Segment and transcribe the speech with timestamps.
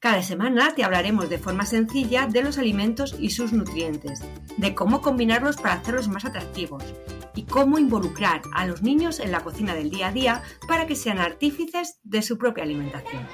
[0.00, 4.22] Cada semana te hablaremos de forma sencilla de los alimentos y sus nutrientes,
[4.56, 6.82] de cómo combinarlos para hacerlos más atractivos
[7.34, 10.96] y cómo involucrar a los niños en la cocina del día a día para que
[10.96, 13.26] sean artífices de su propia alimentación.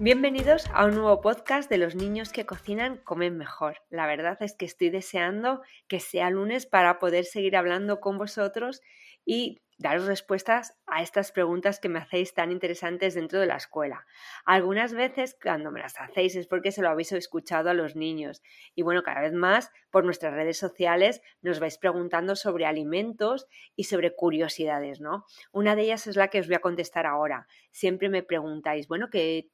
[0.00, 3.82] Bienvenidos a un nuevo podcast de los niños que cocinan comen mejor.
[3.90, 8.80] La verdad es que estoy deseando que sea lunes para poder seguir hablando con vosotros
[9.24, 14.06] y daros respuestas a estas preguntas que me hacéis tan interesantes dentro de la escuela.
[14.44, 18.40] Algunas veces cuando me las hacéis es porque se lo habéis escuchado a los niños
[18.76, 23.84] y bueno, cada vez más por nuestras redes sociales nos vais preguntando sobre alimentos y
[23.84, 25.24] sobre curiosidades, ¿no?
[25.50, 27.48] Una de ellas es la que os voy a contestar ahora.
[27.72, 29.48] Siempre me preguntáis, bueno, ¿qué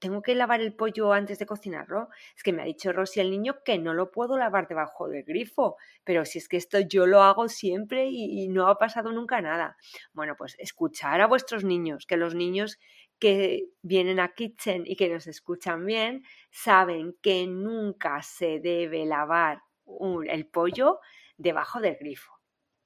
[0.00, 2.08] tengo que lavar el pollo antes de cocinarlo.
[2.36, 5.24] Es que me ha dicho Rosy el niño que no lo puedo lavar debajo del
[5.24, 9.40] grifo, pero si es que esto yo lo hago siempre y, no ha pasado nunca
[9.40, 9.76] nada.
[10.12, 12.78] Bueno, pues escuchar a vuestros niños, que los niños
[13.18, 19.62] que vienen a Kitchen y que nos escuchan bien saben que nunca se debe lavar
[20.28, 21.00] el pollo
[21.36, 22.32] debajo del grifo.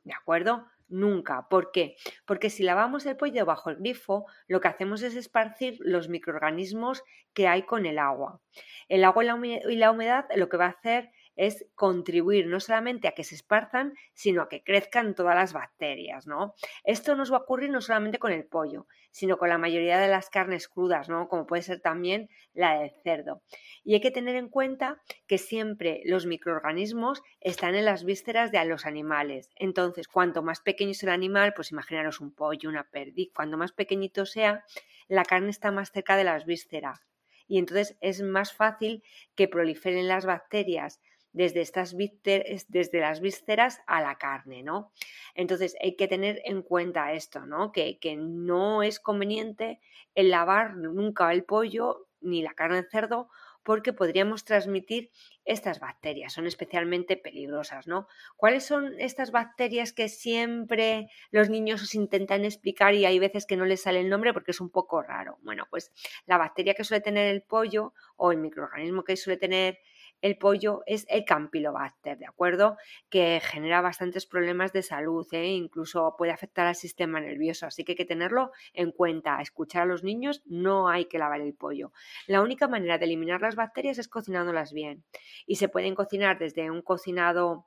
[0.05, 0.67] ¿De acuerdo?
[0.93, 1.49] Nunca.
[1.49, 1.97] ¿Por qué?
[2.27, 7.03] Porque si lavamos el pollo bajo el grifo, lo que hacemos es esparcir los microorganismos
[7.33, 8.43] que hay con el agua.
[8.89, 13.13] El agua y la humedad lo que va a hacer es contribuir no solamente a
[13.13, 16.55] que se esparzan, sino a que crezcan todas las bacterias, ¿no?
[16.85, 20.09] Esto nos va a ocurrir no solamente con el pollo, sino con la mayoría de
[20.09, 21.29] las carnes crudas, ¿no?
[21.29, 23.43] Como puede ser también la del cerdo.
[23.85, 28.65] Y hay que tener en cuenta que siempre los microorganismos están en las vísceras de
[28.65, 29.51] los animales.
[29.57, 33.73] Entonces, cuanto más pequeño es el animal, pues imaginaros un pollo, una perdiz, cuanto más
[33.73, 34.65] pequeñito sea,
[35.09, 37.07] la carne está más cerca de las vísceras
[37.53, 39.03] y entonces es más fácil
[39.35, 41.01] que proliferen las bacterias
[41.33, 44.93] desde, estas desde las vísceras a la carne, ¿no?
[45.35, 47.73] Entonces hay que tener en cuenta esto, ¿no?
[47.73, 49.81] Que, que no es conveniente
[50.15, 53.29] el lavar nunca el pollo ni la carne de cerdo
[53.63, 55.11] porque podríamos transmitir
[55.45, 56.33] estas bacterias.
[56.33, 58.09] Son especialmente peligrosas, ¿no?
[58.37, 63.57] ¿Cuáles son estas bacterias que siempre los niños os intentan explicar y hay veces que
[63.57, 65.39] no les sale el nombre porque es un poco raro?
[65.43, 65.93] Bueno, pues
[66.27, 69.79] la bacteria que suele tener el pollo o el microorganismo que suele tener
[70.23, 72.79] el pollo es el Campylobacter, ¿de acuerdo?
[73.11, 75.49] Que genera bastantes problemas de salud, ¿eh?
[75.49, 79.41] incluso puede afectar al sistema nervioso, así que hay que tenerlo en cuenta.
[79.43, 81.93] Escuchar a los niños, no hay que lavar el pollo.
[82.29, 85.05] La única manera de eliminar las bacterias es cocinándolas bien.
[85.45, 87.67] Y se pueden cocinar desde un cocinado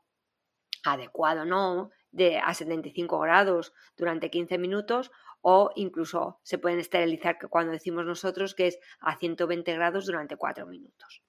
[0.86, 1.90] adecuado, ¿no?
[2.12, 5.12] De, a 75 grados durante 15 minutos
[5.42, 10.66] o incluso se pueden esterilizar cuando decimos nosotros que es a 120 grados durante 4
[10.66, 11.25] minutos.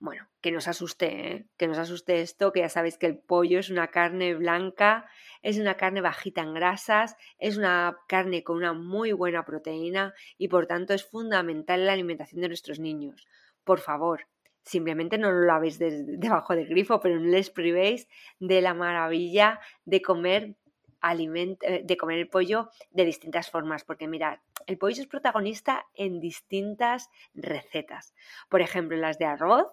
[0.00, 1.46] Bueno, que nos asuste, ¿eh?
[1.58, 5.06] que nos asuste esto, que ya sabéis que el pollo es una carne blanca,
[5.42, 10.48] es una carne bajita en grasas, es una carne con una muy buena proteína y
[10.48, 13.28] por tanto es fundamental en la alimentación de nuestros niños.
[13.62, 14.26] Por favor,
[14.62, 20.00] simplemente no lo lavéis debajo del grifo, pero no les privéis de la maravilla de
[20.00, 20.56] comer
[21.02, 26.20] eh, de comer el pollo de distintas formas, porque mirad, el pollo es protagonista en
[26.20, 28.14] distintas recetas.
[28.48, 29.66] Por ejemplo, en las de arroz,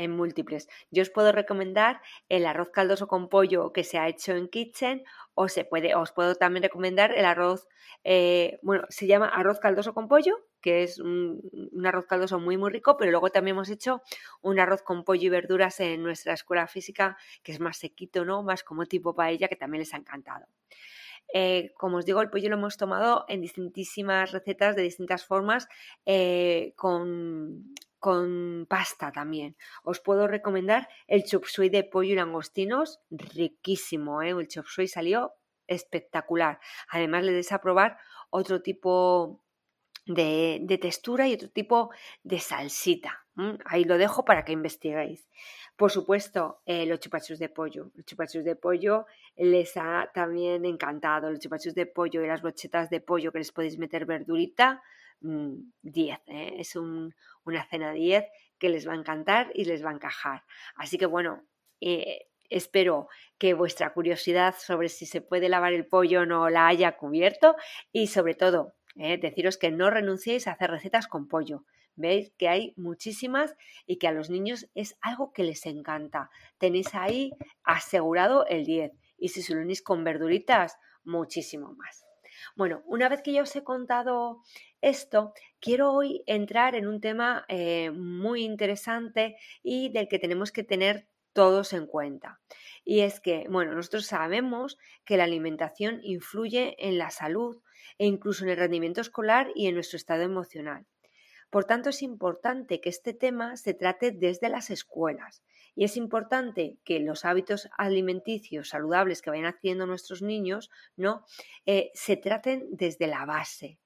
[0.00, 0.68] en múltiples.
[0.90, 5.04] Yo os puedo recomendar el arroz caldoso con pollo que se ha hecho en Kitchen
[5.34, 7.68] o se puede, os puedo también recomendar el arroz,
[8.02, 11.40] eh, bueno, se llama arroz caldoso con pollo, que es un,
[11.84, 14.02] arroz caldoso muy muy rico, pero luego también hemos hecho
[14.40, 18.42] un arroz con pollo y verduras en nuestra escuela física, que es más sequito, ¿no?
[18.42, 20.46] Más como tipo paella, que también les ha encantado.
[21.32, 25.68] Eh, como os digo, el pollo lo hemos tomado en distintísimas recetas de distintas formas,
[26.06, 29.56] eh, con con pasta también.
[29.84, 34.30] Os puedo recomendar el chop suey de pollo y langostinos, riquísimo, ¿eh?
[34.30, 35.34] el chop suey salió
[35.68, 36.58] espectacular.
[36.88, 37.98] Además le des a probar
[38.30, 39.40] otro tipo
[40.06, 41.90] de, textura y otro tipo
[42.22, 43.26] de salsita.
[43.64, 45.28] Ahí lo dejo para que investiguéis.
[45.76, 47.90] Por supuesto, eh, los chupachos de pollo.
[47.94, 49.06] Los chupachos de pollo
[49.36, 51.30] les ha también encantado.
[51.30, 54.82] Los chupachos de pollo y las brochetas de pollo que les podéis meter verdurita,
[55.20, 55.22] 10.
[55.22, 56.54] Mm, ¿eh?
[56.58, 58.24] Es una cena 10
[58.58, 60.44] que les va a encantar y les va a encajar.
[60.76, 61.44] Así que bueno,
[61.80, 63.08] eh, espero
[63.38, 67.56] que vuestra curiosidad sobre si se puede lavar el pollo no la haya cubierto
[67.92, 69.18] y sobre todo ¿eh?
[69.18, 71.64] deciros que no renunciéis a hacer recetas con pollo.
[71.96, 73.56] Veis que hay muchísimas
[73.86, 76.30] y que a los niños es algo que les encanta.
[76.58, 77.32] Tenéis ahí
[77.62, 78.92] asegurado el 10.
[79.18, 82.09] Y si se lo unís con verduritas, muchísimo más.
[82.56, 84.42] Bueno, una vez que ya os he contado
[84.80, 90.64] esto, quiero hoy entrar en un tema eh, muy interesante y del que tenemos que
[90.64, 92.40] tener todos en cuenta.
[92.84, 97.62] Y es que, bueno, nosotros sabemos que la alimentación influye en la salud
[97.98, 100.86] e incluso en el rendimiento escolar y en nuestro estado emocional.
[101.50, 105.42] Por tanto, es importante que este tema se trate desde las escuelas
[105.80, 111.24] y es importante que los hábitos alimenticios saludables que vayan haciendo nuestros niños ¿no?
[111.64, 113.78] Eh, se traten desde la base.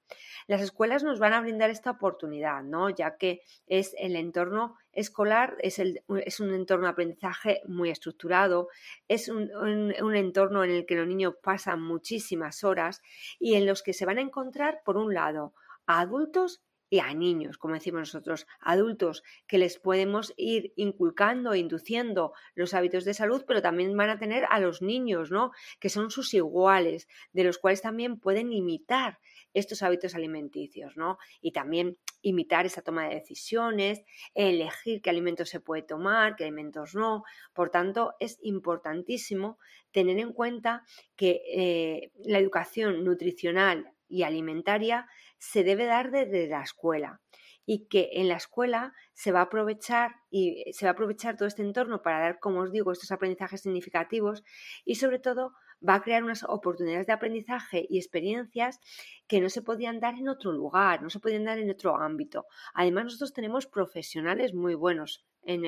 [0.45, 2.89] Las escuelas nos van a brindar esta oportunidad, ¿no?
[2.89, 8.67] ya que es el entorno escolar, es, es un entorno de aprendizaje muy estructurado,
[9.07, 13.01] es un, un entorno en el que los niños pasan muchísimas horas
[13.39, 15.53] y en los que se van a encontrar, por un lado,
[15.87, 21.59] a adultos y a niños, como decimos nosotros, adultos, que les podemos ir inculcando e
[21.59, 25.51] induciendo los hábitos de salud, pero también van a tener a los niños, ¿no?
[25.79, 29.19] Que son sus iguales, de los cuales también pueden imitar
[29.53, 31.17] estos hábitos alimenticios, ¿no?
[31.41, 34.03] Y también imitar esa toma de decisiones,
[34.33, 37.23] elegir qué alimentos se puede tomar, qué alimentos no.
[37.53, 39.57] Por tanto, es importantísimo
[39.91, 40.83] tener en cuenta
[41.15, 45.07] que eh, la educación nutricional y alimentaria
[45.45, 47.21] se debe dar desde la escuela
[47.67, 51.47] y que en la escuela se va a aprovechar y se va a aprovechar todo
[51.47, 54.43] este entorno para dar, como os digo, estos aprendizajes significativos
[54.85, 55.53] y sobre todo
[55.87, 58.79] va a crear unas oportunidades de aprendizaje y experiencias
[59.27, 62.45] que no se podían dar en otro lugar, no se podían dar en otro ámbito.
[62.73, 65.63] Además, nosotros tenemos profesionales muy buenos en,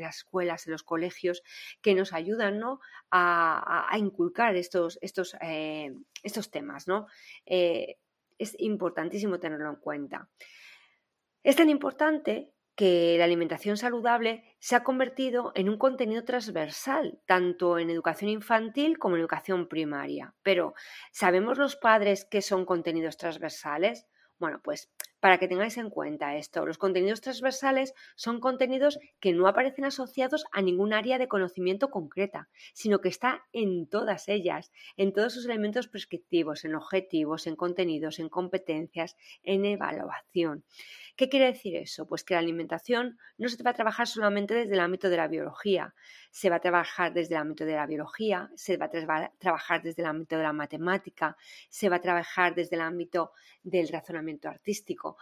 [0.00, 1.42] las escuelas, en los colegios,
[1.80, 2.80] que nos ayudan ¿no?
[3.10, 6.88] a, inculcar estos, estos, eh, estos temas.
[6.88, 7.06] ¿no?
[7.46, 7.96] Eh,
[8.38, 10.28] es importantísimo tenerlo en cuenta.
[11.42, 17.78] Es tan importante que la alimentación saludable se ha convertido en un contenido transversal, tanto
[17.78, 20.34] en educación infantil como en educación primaria.
[20.42, 20.74] Pero,
[21.12, 24.06] ¿sabemos los padres que son contenidos transversales?
[24.38, 24.90] Bueno, pues
[25.24, 30.44] para que tengáis en cuenta esto, los contenidos transversales son contenidos que no aparecen asociados
[30.52, 35.46] a ningún área de conocimiento concreta, sino que está en todas ellas, en todos sus
[35.46, 40.62] elementos prescriptivos, en objetivos, en contenidos, en competencias, en evaluación.
[41.16, 42.08] ¿Qué quiere decir eso?
[42.08, 45.28] Pues que la alimentación no se va a trabajar solamente desde el ámbito de la
[45.28, 45.94] biología,
[46.32, 50.02] se va a trabajar desde el ámbito de la biología, se va a trabajar desde
[50.02, 51.36] el ámbito de la matemática,
[51.68, 53.30] se va a trabajar desde el ámbito
[53.62, 55.13] del razonamiento artístico.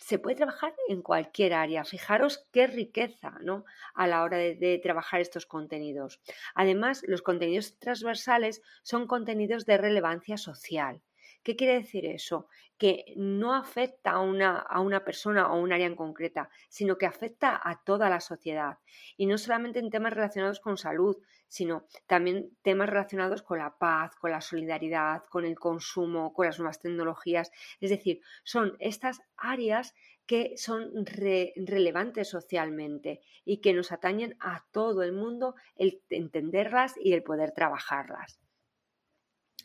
[0.00, 1.84] Se puede trabajar en cualquier área.
[1.84, 3.64] Fijaros qué riqueza ¿no?
[3.94, 6.20] a la hora de trabajar estos contenidos.
[6.54, 11.02] Además, los contenidos transversales son contenidos de relevancia social.
[11.42, 12.48] ¿Qué quiere decir eso?
[12.76, 17.06] Que no afecta a una, a una persona o un área en concreta, sino que
[17.06, 18.78] afecta a toda la sociedad.
[19.16, 21.16] Y no solamente en temas relacionados con salud,
[21.50, 26.58] sino también temas relacionados con la paz, con la solidaridad, con el consumo, con las
[26.58, 27.50] nuevas tecnologías.
[27.80, 29.94] Es decir, son estas áreas
[30.26, 37.14] que son relevantes socialmente y que nos atañen a todo el mundo el entenderlas y
[37.14, 38.38] el poder trabajarlas.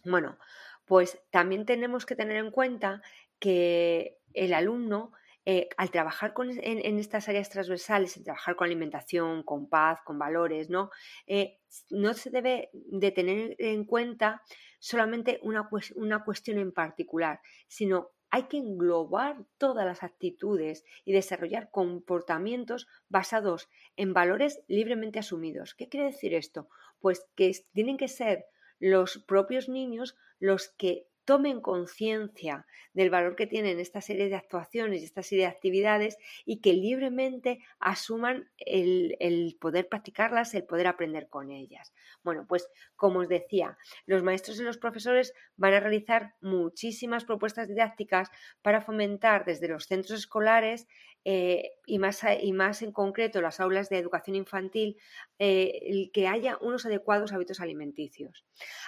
[0.03, 0.39] Bueno,
[0.85, 3.03] pues también tenemos que tener en cuenta
[3.38, 5.11] que el alumno,
[5.45, 10.69] eh, al trabajar en, estas áreas transversales, en trabajar con alimentación, con paz, con valores,
[10.72, 10.89] ¿no?
[11.27, 11.60] Eh,
[11.91, 14.41] no se debe de tener en cuenta
[14.79, 21.69] solamente una, una cuestión en particular, sino hay que englobar todas las actitudes y desarrollar
[21.69, 25.75] comportamientos basados en valores libremente asumidos.
[25.75, 26.67] ¿Qué quiere decir esto?
[27.00, 28.46] Pues que tienen que ser
[28.79, 35.01] los propios niños los que tomen conciencia del valor que tienen esta serie de actuaciones
[35.01, 40.88] y esta serie de actividades y que libremente asuman el, el, poder practicarlas, el poder
[40.88, 41.94] aprender con ellas.
[42.24, 47.67] Bueno, pues como os decía, los maestros y los profesores van a realizar muchísimas propuestas
[47.67, 48.29] didácticas
[48.62, 50.88] para fomentar desde los centros escolares
[51.27, 54.98] eh, y, más, y, más, en concreto las aulas de educación infantil,
[55.39, 58.46] eh, que haya unos adecuados hábitos alimenticios.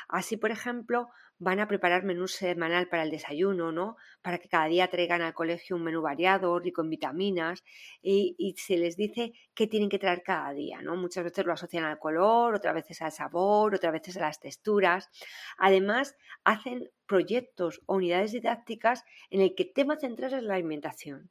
[0.08, 3.96] Así, por ejemplo, van a preparar menú semanal para el desayuno, ¿no?
[4.22, 7.64] Para que cada día traigan al colegio un menú variado, rico en vitaminas,
[8.02, 10.96] y, se les dice qué tienen que traer cada día, ¿no?
[10.96, 15.10] Muchas veces lo asocian al color, otras veces al sabor, otras veces a las texturas.
[15.58, 21.30] Además, hacen proyectos o unidades didácticas en el que el tema central es la alimentación.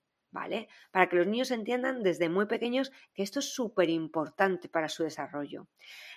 [0.90, 5.02] Para que los niños entiendan desde muy pequeños que esto es súper importante para su
[5.02, 5.66] desarrollo.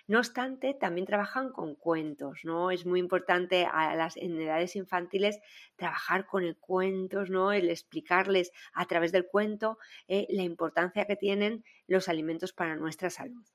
[0.07, 2.71] No obstante, también trabajan con cuentos, ¿no?
[2.71, 5.39] Es muy importante a las, en edades infantiles
[5.75, 7.51] trabajar con cuentos, ¿no?
[7.51, 13.09] El explicarles a través del cuento eh, la importancia que tienen los alimentos para nuestra
[13.09, 13.45] salud.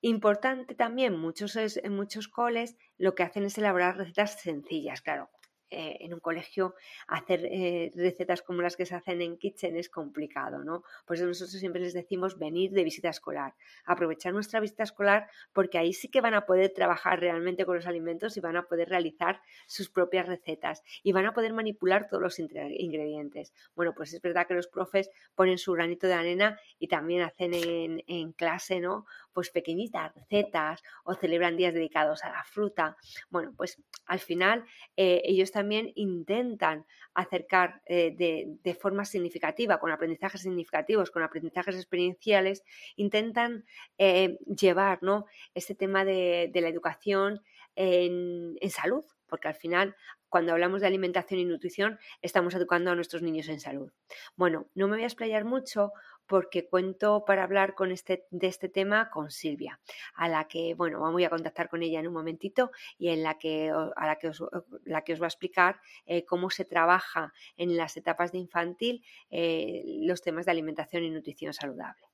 [0.00, 5.30] Importante también, muchos, en muchos coles lo que hacen es elaborar recetas sencillas, claro.
[5.76, 6.76] Eh, en un colegio
[7.08, 10.84] hacer eh, recetas como las que se hacen en Kitchen es complicado, ¿no?
[11.04, 13.54] Por eso nosotros siempre les decimos venir de visita escolar,
[13.84, 17.88] aprovechar nuestra visita escolar porque ahí sí que van a poder trabajar realmente con los
[17.88, 22.22] alimentos y van a poder realizar sus propias recetas y van a poder manipular todos
[22.22, 23.52] los ingredientes.
[23.74, 27.52] Bueno, pues es verdad que los profes ponen su granito de arena y también hacen
[27.52, 29.06] en, en clase, ¿no?
[29.34, 32.96] Pues pequeñitas recetas o celebran días dedicados a la fruta.
[33.28, 34.64] Bueno, pues al final
[34.96, 42.64] eh, ellos también intentan acercar eh, de, forma significativa, con aprendizajes significativos, con aprendizajes experienciales,
[42.96, 43.64] intentan
[43.98, 45.26] eh, llevar ¿no?
[45.54, 47.42] este tema de, la educación
[47.76, 49.96] en, en salud, porque al final
[50.34, 53.92] cuando hablamos de alimentación y nutrición estamos educando a nuestros niños en salud.
[54.34, 55.92] Bueno, no me voy a explayar mucho
[56.26, 59.80] porque cuento para hablar con este, de este tema con Silvia,
[60.14, 63.38] a la que, bueno, voy a contactar con ella en un momentito y en la
[63.38, 64.42] que, a la que, os,
[64.84, 69.04] la que os va a explicar eh, cómo se trabaja en las etapas de infantil
[69.30, 72.08] eh, los temas de alimentación y nutrición saludable.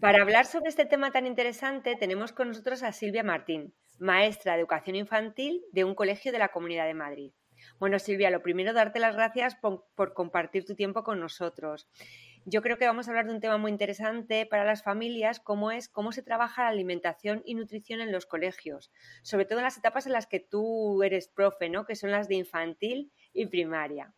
[0.00, 4.58] Para hablar sobre este tema tan interesante tenemos con nosotros a Silvia Martín, maestra de
[4.58, 7.32] educación infantil de un colegio de la Comunidad de Madrid.
[7.78, 11.88] Bueno, Silvia, lo primero, darte las gracias por, compartir tu tiempo con nosotros.
[12.44, 15.70] Yo creo que vamos a hablar de un tema muy interesante para las familias, como
[15.70, 18.90] es cómo se trabaja la alimentación y nutrición en los colegios,
[19.22, 21.86] sobre todo en las etapas en las que tú eres profe, ¿no?
[21.86, 24.12] Que son las de infantil y primaria.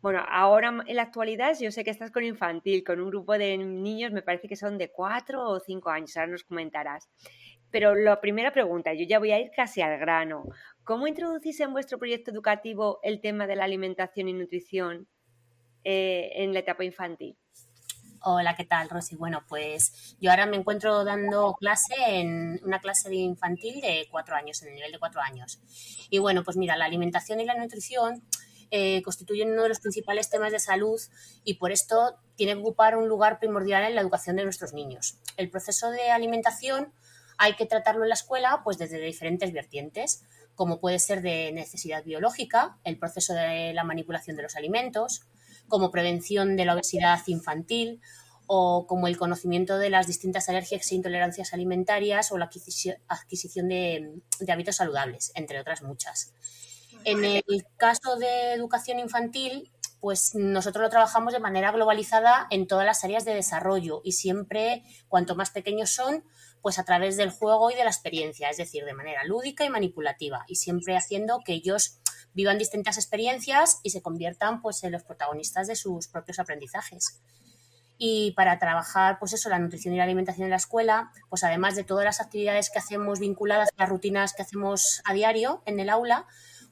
[0.00, 3.58] Bueno, ahora en la actualidad yo sé que estás con infantil, con un grupo de
[3.58, 7.08] niños, me parece que son de cuatro o cinco años, ahora nos comentarás.
[7.70, 10.44] Pero la primera pregunta, yo ya voy a ir casi al grano.
[10.86, 15.08] ¿Cómo introducís en vuestro proyecto educativo el tema de la alimentación y nutrición
[15.82, 17.36] eh, en la etapa infantil?
[18.22, 19.16] Hola, ¿qué tal, Rosy?
[19.16, 24.36] Bueno, pues yo ahora me encuentro dando clase en una clase de infantil de cuatro
[24.36, 25.58] años, en el nivel de cuatro años.
[26.08, 28.22] Y bueno, pues mira, la alimentación y la nutrición
[28.70, 31.00] eh, constituyen uno de los principales temas de salud
[31.42, 35.18] y por esto tiene que ocupar un lugar primordial en la educación de nuestros niños.
[35.36, 36.92] El proceso de alimentación
[37.38, 40.22] hay que tratarlo en la escuela pues desde diferentes vertientes
[40.56, 45.22] como puede ser de necesidad biológica, el proceso de la manipulación de los alimentos,
[45.68, 48.00] como prevención de la obesidad infantil
[48.46, 54.20] o como el conocimiento de las distintas alergias e intolerancias alimentarias o la adquisición de,
[54.48, 56.32] hábitos saludables, entre otras muchas.
[57.04, 57.42] En el
[57.76, 59.70] caso de educación infantil,
[60.00, 64.84] pues nosotros lo trabajamos de manera globalizada en todas las áreas de desarrollo y siempre,
[65.08, 66.24] cuanto más pequeños son,
[66.66, 69.70] pues a través del juego y de la experiencia, es decir, de manera lúdica y
[69.70, 72.00] manipulativa, y siempre haciendo que ellos
[72.34, 77.20] vivan distintas experiencias y se conviertan pues en los protagonistas de sus propios aprendizajes.
[77.98, 81.76] Y para trabajar, pues eso, la nutrición y la alimentación en la escuela, pues además
[81.76, 85.78] de todas las actividades que hacemos vinculadas a las rutinas que hacemos a diario en
[85.78, 86.26] el aula,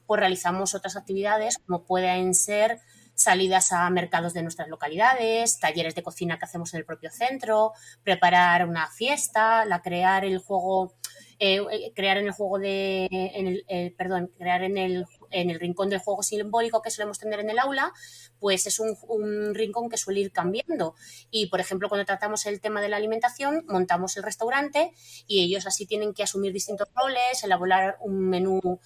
[0.07, 2.81] pues realizamos otras actividades como pueden ser
[3.15, 7.71] salidas a mercados de nuestras localidades, talleres de cocina que hacemos en el propio centro,
[8.03, 10.93] preparar una fiesta, la crear el juego,
[11.39, 15.49] eh, eh, crear en el juego de, en el, eh, perdón, crear en el, en
[15.49, 17.93] el rincón del juego simbólico que solemos tener en el aula,
[18.39, 20.95] pues es un, un, rincón que suele ir cambiando.
[21.31, 24.91] Y, por ejemplo, cuando tratamos el tema de la alimentación, montamos el restaurante
[25.25, 28.79] y ellos así tienen que asumir distintos roles, elaborar un menú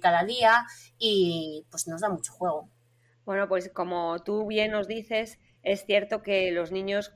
[0.00, 0.66] cada día
[0.98, 2.68] y pues nos da mucho juego.
[3.24, 7.12] Bueno, pues como tú bien nos dices, es cierto que los niños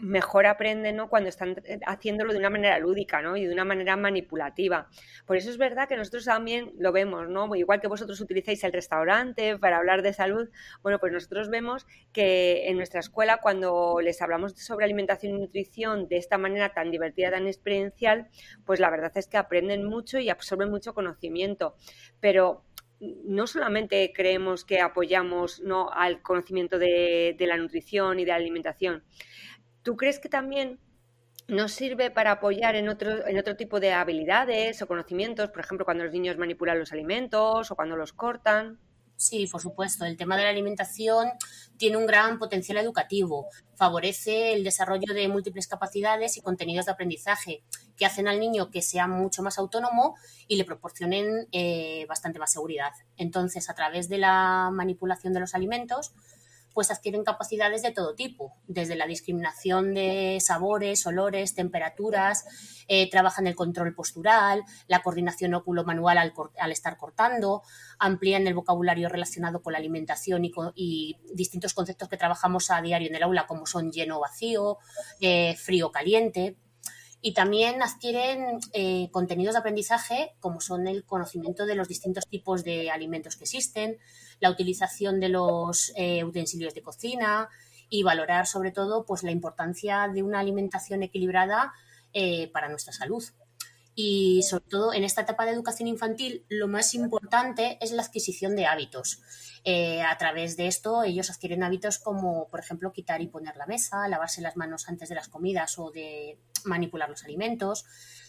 [0.00, 1.08] mejor aprenden ¿no?
[1.08, 3.36] cuando están eh, haciéndolo de una manera lúdica ¿no?
[3.36, 4.88] y de una manera manipulativa.
[5.26, 7.54] Por eso es verdad que nosotros también lo vemos, ¿no?
[7.54, 10.48] igual que vosotros utilizáis el restaurante para hablar de salud,
[10.82, 16.08] bueno, pues nosotros vemos que en nuestra escuela cuando les hablamos sobre alimentación y nutrición
[16.08, 18.28] de esta manera tan divertida, tan experiencial,
[18.64, 21.74] pues la verdad es que aprenden mucho y absorben mucho conocimiento.
[22.20, 22.64] Pero
[23.00, 25.90] no solamente creemos que apoyamos ¿no?
[25.92, 29.04] al conocimiento de, la nutrición y de la alimentación,
[29.82, 30.78] ¿tú crees que también
[31.46, 35.84] nos sirve para apoyar en otro, en otro tipo de habilidades o conocimientos, por ejemplo,
[35.84, 38.78] cuando los niños manipulan los alimentos o cuando los cortan?
[39.18, 40.04] Sí, por supuesto.
[40.04, 41.28] El tema de la alimentación
[41.76, 43.48] tiene un gran potencial educativo.
[43.74, 47.64] Favorece el desarrollo de múltiples capacidades y contenidos de aprendizaje
[47.96, 50.14] que hacen al niño que sea mucho más autónomo
[50.46, 52.92] y le proporcionen eh, bastante más seguridad.
[53.16, 56.12] Entonces, a través de la manipulación de los alimentos,
[56.78, 62.44] pues adquieren capacidades de todo tipo, desde la discriminación de sabores, olores, temperaturas,
[62.86, 66.18] eh, trabajan el control postural, la coordinación óculo-manual
[66.56, 67.62] al, estar cortando,
[67.98, 73.16] amplían el vocabulario relacionado con la alimentación y, distintos conceptos que trabajamos a diario en
[73.16, 74.78] el aula, como son lleno o vacío,
[75.20, 76.58] eh, frío caliente
[77.20, 82.62] y también adquieren eh, contenidos de aprendizaje como son el conocimiento de los distintos tipos
[82.62, 83.98] de alimentos que existen,
[84.40, 87.48] la utilización de los eh, utensilios de cocina
[87.90, 91.72] y valorar sobre todo pues la importancia de una alimentación equilibrada
[92.12, 93.24] eh, para nuestra salud.
[94.00, 98.54] Y sobre todo en esta etapa de educación infantil, lo más importante es la adquisición
[98.54, 99.20] de hábitos.
[100.08, 104.06] A través de esto, ellos adquieren hábitos como, por ejemplo, quitar y poner la mesa,
[104.06, 107.84] lavarse las manos antes de las comidas o de manipular los alimentos,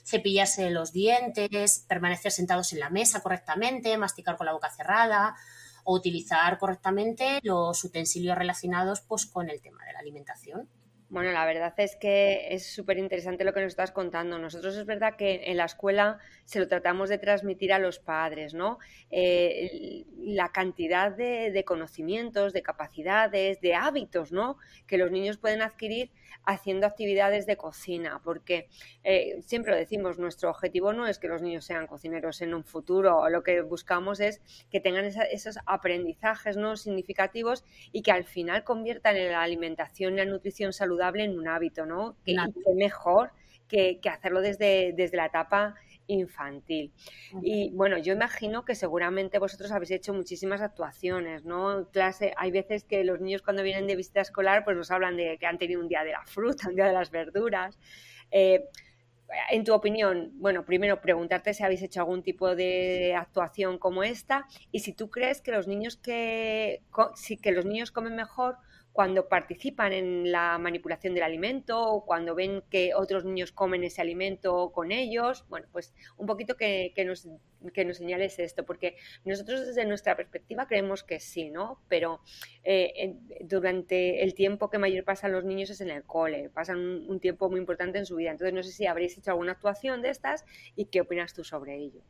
[0.05, 5.35] cepillarse los dientes, permanecer sentados en la mesa correctamente, masticar con la boca cerrada
[5.83, 10.69] o utilizar correctamente los utensilios relacionados pues, con el tema de la alimentación.
[11.09, 14.37] Bueno, la verdad es que es súper interesante lo que nos estás contando.
[14.37, 18.53] Nosotros es verdad que en la escuela se lo tratamos de transmitir a los padres,
[18.53, 18.77] ¿no?
[19.09, 24.57] Eh, la cantidad de, conocimientos, de capacidades, de hábitos, ¿no?
[24.85, 26.11] Que los niños pueden adquirir
[26.43, 28.67] haciendo actividades de cocina, porque
[29.03, 32.63] eh, siempre lo decimos, nuestro objetivo no es que los niños sean cocineros en un
[32.63, 36.77] futuro, lo que buscamos es que tengan esos aprendizajes ¿no?
[36.77, 41.47] significativos y que al final conviertan en la alimentación y la nutrición saludable en un
[41.47, 42.15] hábito, ¿no?
[42.25, 42.35] Que,
[42.75, 43.31] mejor
[43.67, 45.75] que, hacerlo desde, desde la etapa
[46.09, 46.91] infantil.
[47.41, 51.87] Y bueno, yo imagino que seguramente vosotros habéis hecho muchísimas actuaciones, ¿no?
[51.91, 55.37] Clase, hay veces que los niños cuando vienen de visita escolar pues nos hablan de
[55.37, 57.79] que han tenido un día de la fruta, un día de las verduras.
[58.31, 58.65] Eh,
[59.51, 64.47] en tu opinión, bueno, primero preguntarte si habéis hecho algún tipo de actuación como esta
[64.71, 66.81] y si tú crees que los niños que,
[67.41, 68.57] que los niños comen mejor
[68.91, 74.01] cuando participan en la manipulación del alimento o cuando ven que otros niños comen ese
[74.01, 75.45] alimento con ellos.
[75.49, 77.27] Bueno, pues un poquito que, nos,
[77.73, 81.81] que nos señales esto, porque nosotros desde nuestra perspectiva creemos que sí, ¿no?
[81.87, 82.21] Pero
[82.63, 87.19] eh, durante el tiempo que mayor pasan los niños es en el cole, pasan un
[87.19, 88.31] tiempo muy importante en su vida.
[88.31, 91.77] Entonces no sé si habréis hecho alguna actuación de estas y qué opinas tú sobre
[91.77, 92.01] ello.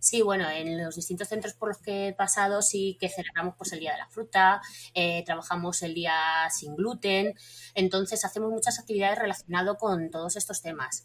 [0.00, 3.72] Sí, bueno, en los distintos centros por los que he pasado sí que celebramos pues,
[3.72, 4.60] el Día de la Fruta,
[4.94, 6.14] eh, trabajamos el Día
[6.50, 7.34] sin gluten,
[7.74, 11.04] entonces hacemos muchas actividades relacionadas con todos estos temas.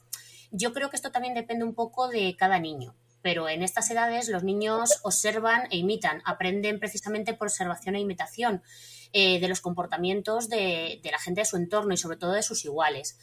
[0.51, 4.29] Yo creo que esto también depende un poco de cada niño, pero en estas edades
[4.29, 8.61] los niños observan e imitan, aprenden precisamente por observación e imitación
[9.11, 12.63] eh, de los comportamientos de la gente de su entorno y sobre todo de sus
[12.63, 13.17] iguales.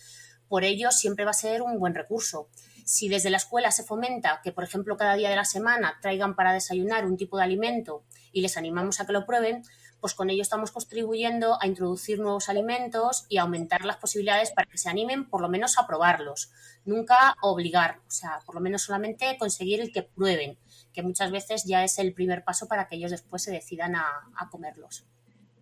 [0.50, 2.48] Por ello, siempre va a ser un buen recurso.
[2.84, 6.34] Si desde la escuela se fomenta que, por ejemplo, cada día de la semana traigan
[6.34, 9.62] para desayunar un tipo de alimento y les animamos a que lo prueben,
[10.00, 14.78] pues con ello estamos contribuyendo a introducir nuevos alimentos y aumentar las posibilidades para que
[14.78, 16.50] se animen por lo menos a probarlos.
[16.84, 20.58] Nunca obligar, o sea, por lo menos solamente conseguir el que prueben,
[20.92, 24.48] que muchas veces ya es el primer paso para que ellos después se decidan a,
[24.50, 25.04] comerlos.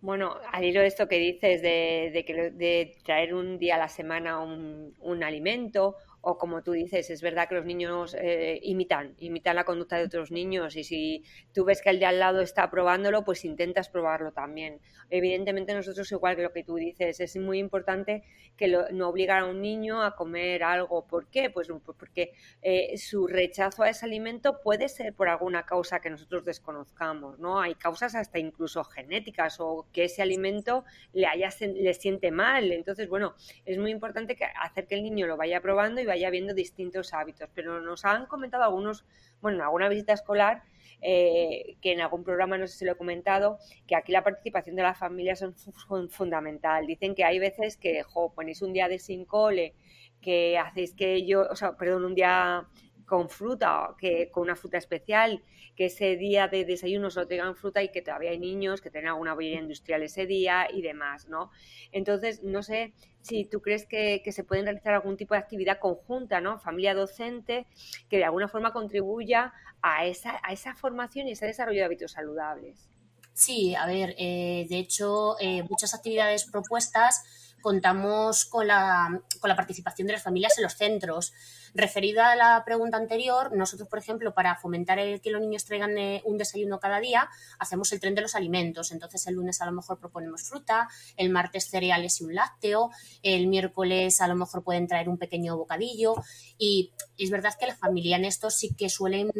[0.01, 3.89] Bueno, al hilo de esto que dices de, que, de traer un día a la
[3.89, 9.15] semana un, un alimento o como tú dices, es verdad que los niños eh, imitan,
[9.19, 12.41] imitan la conducta de otros niños y si tú ves que el de al lado
[12.41, 14.79] está probándolo, pues intentas probarlo también.
[15.09, 18.23] Evidentemente nosotros igual que lo que tú dices, es muy importante
[18.57, 21.07] que no obligar a un niño a comer algo.
[21.07, 21.49] ¿Por qué?
[21.49, 26.09] Pues, pues porque eh, su rechazo a ese alimento puede ser por alguna causa que
[26.09, 27.61] nosotros desconozcamos, ¿no?
[27.61, 32.71] Hay causas hasta incluso genéticas o que ese alimento le, haya, le siente mal.
[32.73, 36.53] Entonces, bueno, es muy importante que hacer que el niño lo vaya probando vaya viendo
[36.53, 37.49] distintos hábitos.
[37.53, 39.05] Pero nos han comentado algunos,
[39.41, 40.63] bueno, en alguna visita escolar,
[41.01, 44.75] eh, que en algún programa no sé si lo he comentado, que aquí la participación
[44.75, 45.69] de las familias es
[46.09, 46.85] fundamental.
[46.87, 49.75] Dicen que hay veces que, jo, ponéis un día de sin cole,
[50.21, 52.67] que hacéis que yo, o sea, perdón, un día
[53.09, 55.43] con fruta, que con una fruta especial,
[55.75, 59.13] que ese día de desayuno solo tengan fruta y que todavía hay niños que tengan
[59.13, 61.51] alguna bollería industrial ese día y demás, ¿no?
[61.91, 66.39] Entonces, no sé si tú crees que, se pueden realizar algún tipo de actividad conjunta,
[66.39, 66.59] ¿no?
[66.59, 67.65] Familia docente,
[68.09, 72.11] que de alguna forma contribuya a esa, a esa formación y ese desarrollo de hábitos
[72.11, 72.89] saludables.
[73.33, 79.55] Sí, a ver, eh, de hecho, eh, muchas actividades propuestas contamos con la, con la
[79.55, 81.33] participación de las familias en los centros.
[81.73, 85.97] Referida a la pregunta anterior, nosotros, por ejemplo, para fomentar el que los niños traigan
[85.97, 88.91] eh, un desayuno cada día, hacemos el tren de los alimentos.
[88.91, 92.89] Entonces, el lunes a lo mejor proponemos fruta, el martes cereales y un lácteo,
[93.21, 96.15] el miércoles a lo mejor pueden traer un pequeño bocadillo.
[96.57, 99.31] Y es verdad que la familia en esto sí que suelen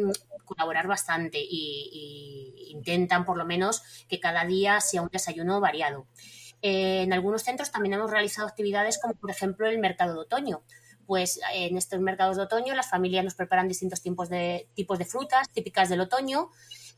[0.44, 6.06] colaborar bastante y intentan, por lo menos, que cada día sea un desayuno variado.
[6.62, 10.62] Eh, en algunos centros también hemos realizado actividades como, por ejemplo, el mercado de otoño.
[11.06, 15.04] Pues en estos mercados de otoño las familias nos preparan distintos tipos de, tipos de
[15.04, 16.50] frutas típicas del otoño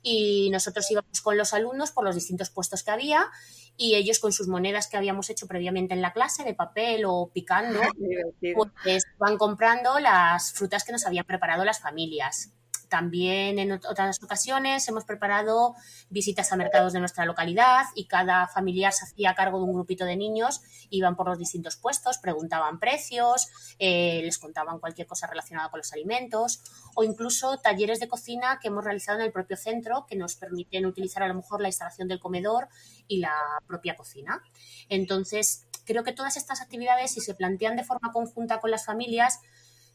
[0.03, 3.31] y nosotros íbamos con los alumnos por los distintos puestos que había
[3.77, 7.31] y ellos con sus monedas que habíamos hecho previamente en la clase de papel o
[7.33, 7.81] picando,
[8.85, 12.53] pues van comprando las frutas que nos habían preparado las familias.
[12.93, 15.75] También en otras ocasiones hemos preparado
[16.11, 20.05] visitas a mercados de nuestra localidad y cada familiar se hacía cargo de un grupito
[20.05, 25.71] de niños, iban por los distintos puestos, preguntaban precios, eh, les contaban cualquier cosa relacionada
[25.71, 26.61] con los alimentos
[26.95, 30.85] o incluso talleres de cocina que hemos realizado en el propio centro que nos permiten
[30.85, 32.69] utilizar a lo mejor la instalación del comedor
[33.09, 33.33] y la
[33.67, 34.43] propia cocina.
[34.91, 39.41] Entonces, creo que todas estas actividades, si se plantean de forma conjunta con las familias,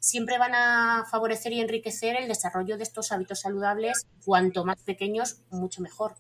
[0.08, 5.42] siempre van a favorecer y enriquecer el desarrollo de estos hábitos saludables, cuanto más pequeños,
[5.50, 6.16] mucho mejor.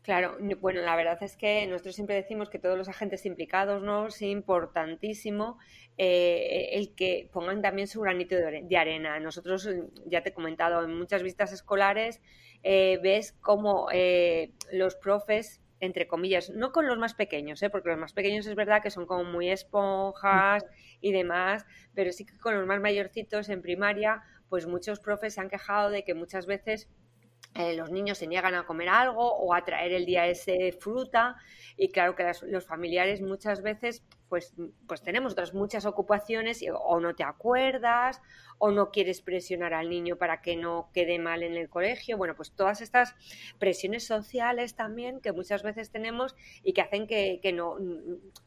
[0.00, 4.08] Claro, bueno, la verdad es que nosotros siempre decimos que todos los agentes implicados, ¿no?
[4.08, 5.58] Es importantísimo
[5.98, 9.20] eh, el que pongan también su granito de arena.
[9.20, 9.68] Nosotros,
[10.06, 12.20] ya te he comentado, en muchas visitas escolares
[12.62, 17.70] eh, ves cómo eh, los profes entre comillas, no con los más pequeños, ¿eh?
[17.70, 20.64] porque los más pequeños es verdad que son como muy esponjas
[21.00, 25.40] y demás, pero sí que con los más mayorcitos en primaria, pues muchos profes se
[25.40, 26.88] han quejado de que muchas veces
[27.54, 31.36] eh, los niños se niegan a comer algo o a traer el día ese fruta
[31.76, 34.52] y claro que los familiares muchas veces pues,
[34.88, 38.20] pues tenemos otras muchas ocupaciones y, o no te acuerdas
[38.58, 42.16] o no quieres presionar al niño para que no quede mal en el colegio.
[42.16, 43.14] Bueno, pues todas estas
[43.58, 47.76] presiones sociales también que muchas veces tenemos y que hacen que, no,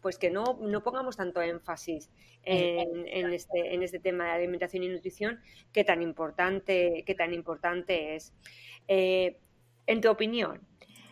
[0.02, 2.10] pues que no, no pongamos tanto énfasis
[2.44, 5.40] en, este, en este tema de alimentación y nutrición
[5.72, 8.34] que tan importante, que tan importante es.
[8.88, 9.40] Eh,
[9.86, 10.62] en tu opinión,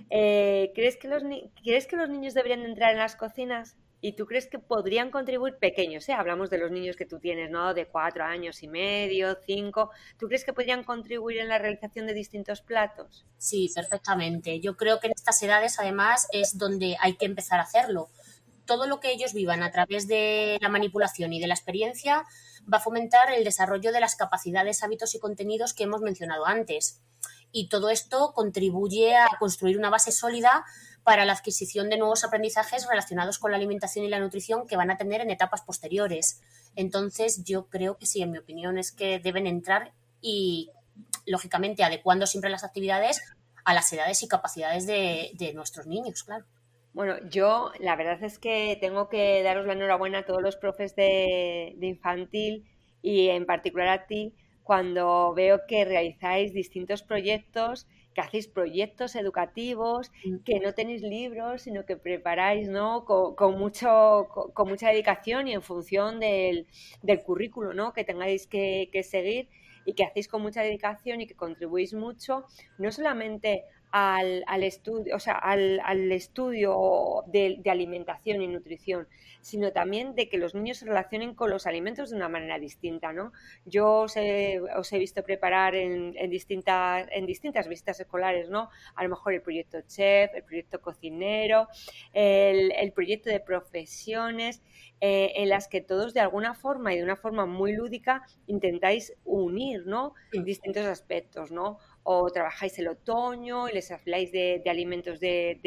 [0.10, 1.24] eh, ¿crees, que los
[1.64, 3.78] ¿crees que los niños deberían entrar en las cocinas?
[4.02, 6.08] ¿Y tú crees que podrían contribuir pequeños?
[6.10, 6.14] ¿eh?
[6.14, 7.74] Hablamos de los niños que tú tienes, ¿no?
[7.74, 9.90] De cuatro años y medio, cinco.
[10.20, 13.26] ¿Tú crees que podrían contribuir en la realización de distintos platos?
[13.40, 14.60] Sí, perfectamente.
[14.60, 18.10] Yo creo que en estas edades, además, es donde hay que empezar a hacerlo.
[18.66, 22.26] Todo lo que ellos vivan a través de la manipulación y de la experiencia
[22.72, 27.02] va a fomentar el desarrollo de las capacidades, hábitos y contenidos que hemos mencionado antes.
[27.58, 30.66] Y todo esto contribuye a construir una base sólida
[31.06, 34.92] para la adquisición de nuevos aprendizajes relacionados con la alimentación y la nutrición que van
[34.92, 36.42] a tener en etapas posteriores.
[36.76, 40.70] Entonces, yo creo que sí, en mi opinión, es que deben entrar y,
[41.26, 43.22] lógicamente, adecuando siempre las actividades
[43.64, 46.44] a las edades y capacidades de, nuestros niños, claro.
[46.92, 50.94] Bueno, yo la verdad es que tengo que daros la enhorabuena a todos los profes
[50.98, 52.66] de, de infantil
[53.02, 54.34] y en particular a ti
[54.66, 60.38] cuando veo que realizáis distintos proyectos que hacéis proyectos educativos, mm.
[60.44, 63.06] que no tenéis libros, sino que preparáis ¿no?
[63.06, 66.66] con, mucho, con, mucha dedicación y en función del,
[67.04, 67.94] del currículo ¿no?
[67.94, 69.50] que tengáis que, que seguir
[69.86, 72.46] y que hacéis con mucha dedicación y que contribuís mucho,
[72.80, 73.66] no solamente
[73.98, 79.08] al, al estudio, o sea, al, al estudio de, de, alimentación y nutrición,
[79.40, 83.14] sino también de que los niños se relacionen con los alimentos de una manera distinta,
[83.14, 83.32] ¿no?
[83.64, 88.70] Yo os he, os he visto preparar en, en, distintas, en distintas visitas escolares, ¿no?
[88.96, 91.70] A lo mejor el proyecto chef, el proyecto cocinero,
[92.12, 94.62] el, el proyecto de profesiones,
[95.02, 99.14] eh, en las que todos de alguna forma y de una forma muy lúdica intentáis
[99.24, 100.14] unir, ¿no?
[100.32, 101.80] Distintos aspectos, ¿no?
[102.08, 105.60] O trabajáis el otoño y les habláis de, alimentos de,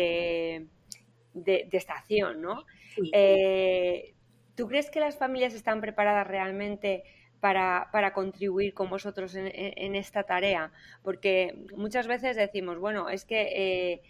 [1.34, 2.64] de, estación, ¿no?
[3.12, 4.14] Eh,
[4.54, 7.02] ¿Tú crees que las familias están preparadas realmente
[7.40, 10.70] para, para contribuir con vosotros en, esta tarea?
[11.02, 14.02] Porque muchas veces decimos, bueno, es que eh,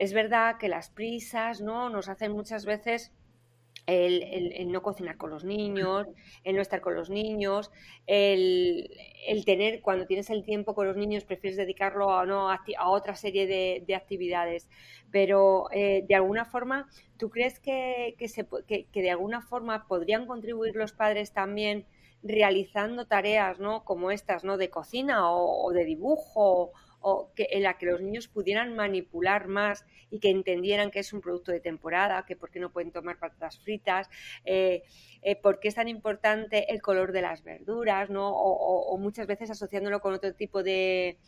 [0.00, 1.88] es verdad que las prisas, ¿no?
[1.88, 3.12] Nos hacen muchas veces
[3.86, 6.06] el, no cocinar con los niños,
[6.44, 7.70] el no estar con los niños,
[8.06, 8.90] el,
[9.44, 13.46] tener, cuando tienes el tiempo con los niños, prefieres dedicarlo a, no, a, otra serie
[13.46, 14.68] de, actividades.
[15.10, 20.26] Pero eh, de alguna forma, ¿tú crees que, que, se, que, de alguna forma podrían
[20.26, 21.86] contribuir los padres también
[22.22, 23.84] realizando tareas ¿no?
[23.84, 24.56] como estas, ¿no?
[24.56, 29.84] de cocina o, de dibujo o que, en la que los niños pudieran manipular más
[30.10, 33.18] y que entendieran que es un producto de temporada, que por qué no pueden tomar
[33.18, 34.08] patatas fritas,
[34.44, 34.82] eh,
[35.22, 38.32] eh, por qué es tan importante el color de las verduras, ¿no?
[38.32, 41.18] o muchas veces asociándolo con otro tipo de,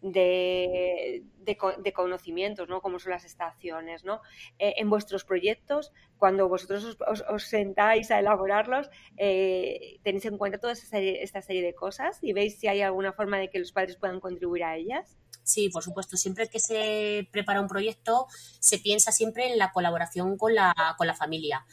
[0.00, 2.80] de, de, conocimientos, ¿no?
[2.80, 4.20] Como son las estaciones, ¿no?
[4.58, 6.96] Eh, en vuestros proyectos, cuando vosotros
[7.28, 12.58] os, sentáis a elaborarlos, eh, ¿tenéis en cuenta toda esta serie de cosas y veis
[12.58, 15.16] si hay alguna forma de que los padres puedan contribuir a ellas?
[15.42, 16.16] Sí, por supuesto.
[16.16, 18.26] Siempre que se prepara un proyecto,
[18.60, 21.66] se piensa siempre en la colaboración con la, con la familia.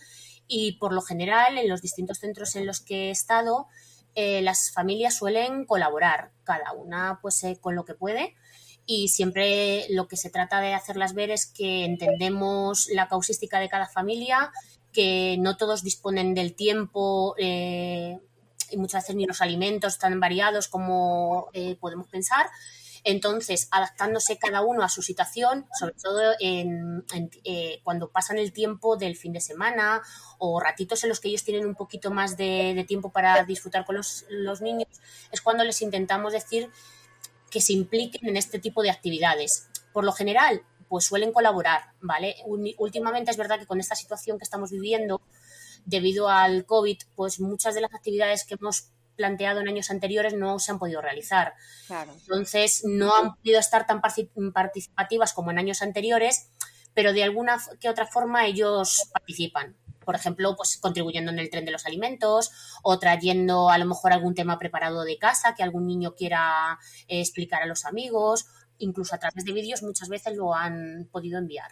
[0.48, 3.68] Y por lo general, en los distintos centros en los que he estado,
[4.16, 8.36] eh, las familias suelen colaborar, cada una pues eh, con lo que puede.
[8.86, 13.70] Y siempre lo que se trata de hacerlas ver es que entendemos la causística de
[13.70, 14.52] cada familia,
[14.92, 18.20] que no todos disponen del tiempo eh,
[18.72, 21.50] y muchas veces ni los alimentos tan variados como
[21.80, 22.48] podemos pensar
[23.06, 27.06] entonces, adaptándose cada uno a su situación, sobre todo en,
[27.44, 30.02] eh, cuando pasan el tiempo del fin de semana
[30.40, 33.96] o ratitos en los que ellos tienen un poquito más de, tiempo para disfrutar con
[33.96, 34.26] los,
[34.62, 34.90] niños,
[35.32, 36.72] es cuando les intentamos decir
[37.52, 39.68] que se impliquen en este tipo de actividades.
[39.94, 42.36] Por lo general, pues suelen colaborar, ¿vale?
[42.78, 45.22] Últimamente es verdad que con esta situación que estamos viviendo,
[45.86, 50.60] debido al COVID, pues muchas de las actividades que hemos planteado en años anteriores no
[50.60, 51.54] se han podido realizar.
[51.90, 56.52] Entonces, no han podido estar tan participativas como en años anteriores,
[56.94, 59.76] pero de alguna que otra forma ellos participan.
[60.06, 62.52] Por ejemplo, pues contribuyendo en el tren de los alimentos
[62.84, 67.20] o trayendo a lo mejor algún tema preparado de casa que algún niño quiera eh,
[67.20, 68.46] explicar a los amigos,
[68.78, 71.72] incluso a través de vídeos muchas veces lo han podido enviar.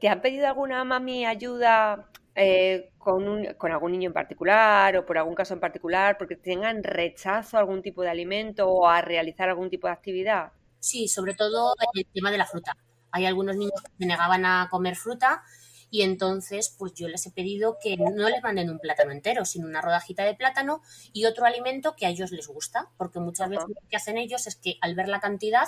[0.00, 5.16] ¿Te han pedido alguna mami ayuda eh, con, con, algún niño en particular o por
[5.16, 9.48] algún caso en particular, porque tengan rechazo a algún tipo de alimento o a realizar
[9.48, 10.52] algún tipo de actividad?
[10.78, 12.76] Sí, sobre todo el tema de la fruta.
[13.10, 15.42] Hay algunos niños que se negaban a comer fruta
[15.90, 19.66] y entonces pues yo les he pedido que no les manden un plátano entero, sino
[19.66, 23.66] una rodajita de plátano y otro alimento que a ellos les gusta, porque muchas veces
[23.68, 25.66] lo que hacen ellos es que al ver la cantidad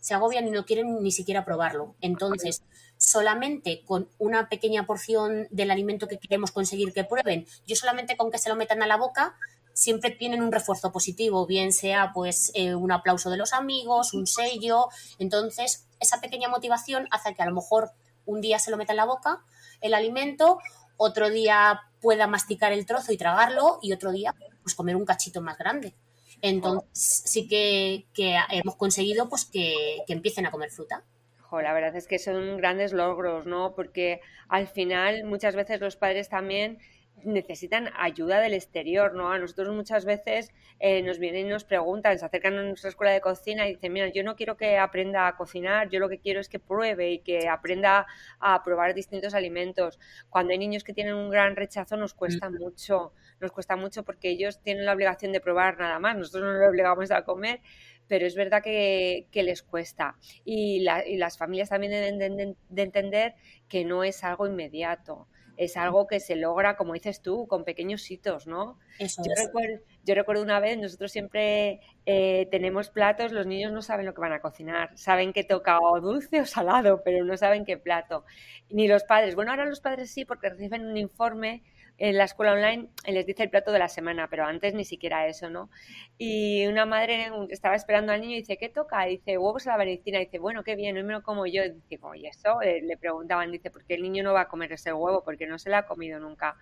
[0.00, 1.96] se agobian y no quieren ni siquiera probarlo.
[2.00, 2.62] Entonces,
[2.96, 8.30] solamente con una pequeña porción del alimento que queremos conseguir que prueben, yo solamente con
[8.30, 9.36] que se lo metan a la boca,
[9.72, 14.26] siempre tienen un refuerzo positivo, bien sea pues eh, un aplauso de los amigos, un
[14.26, 14.88] sello.
[15.18, 17.90] Entonces, esa pequeña motivación hace que a lo mejor
[18.24, 19.44] un día se lo meta en la boca
[19.80, 20.58] el alimento,
[20.96, 25.40] otro día pueda masticar el trozo y tragarlo y otro día pues comer un cachito
[25.40, 25.94] más grande.
[26.42, 28.06] Entonces sí que,
[28.50, 31.04] hemos conseguido pues que, empiecen a comer fruta.
[31.52, 33.74] La verdad es que son grandes logros, ¿no?
[33.74, 36.78] Porque al final muchas veces los padres también
[37.24, 39.32] necesitan ayuda del exterior, ¿no?
[39.32, 43.12] A nosotros muchas veces eh, nos vienen y nos preguntan, se acercan a nuestra escuela
[43.12, 46.18] de cocina y dicen, mira, yo no quiero que aprenda a cocinar, yo lo que
[46.18, 48.06] quiero es que pruebe y que aprenda
[48.38, 49.98] a probar distintos alimentos.
[50.28, 52.58] Cuando hay niños que tienen un gran rechazo nos cuesta mm.
[52.58, 56.58] mucho, nos cuesta mucho porque ellos tienen la obligación de probar nada más, nosotros no
[56.58, 57.60] les obligamos a comer,
[58.08, 60.16] pero es verdad que, les cuesta.
[60.44, 63.34] Y, las familias también deben de entender
[63.68, 68.10] que no es algo inmediato es algo que se logra, como dices tú, con pequeños
[68.10, 68.78] hitos, ¿no?
[68.98, 74.06] yo, recuerdo, yo recuerdo una vez, nosotros siempre eh, tenemos platos, los niños no saben
[74.06, 77.64] lo que van a cocinar, saben que toca o dulce o salado, pero no saben
[77.64, 78.24] qué plato.
[78.70, 79.34] Ni los padres.
[79.34, 81.62] Bueno, ahora los padres sí, porque reciben un informe
[81.98, 85.26] en la escuela online les dice el plato de la semana, pero antes ni siquiera
[85.26, 85.70] eso, ¿no?
[86.18, 89.04] Y una madre estaba esperando al niño y dice, ¿qué toca?
[89.04, 90.18] dice, huevos a la valentina.
[90.18, 91.62] dice, bueno, qué bien, hoy me lo como yo.
[91.64, 92.60] dice, oye, eso?
[92.62, 95.22] Eh, le preguntaban, dice, ¿por qué el niño no va a comer ese huevo?
[95.24, 96.56] Porque no se lo ha comido nunca.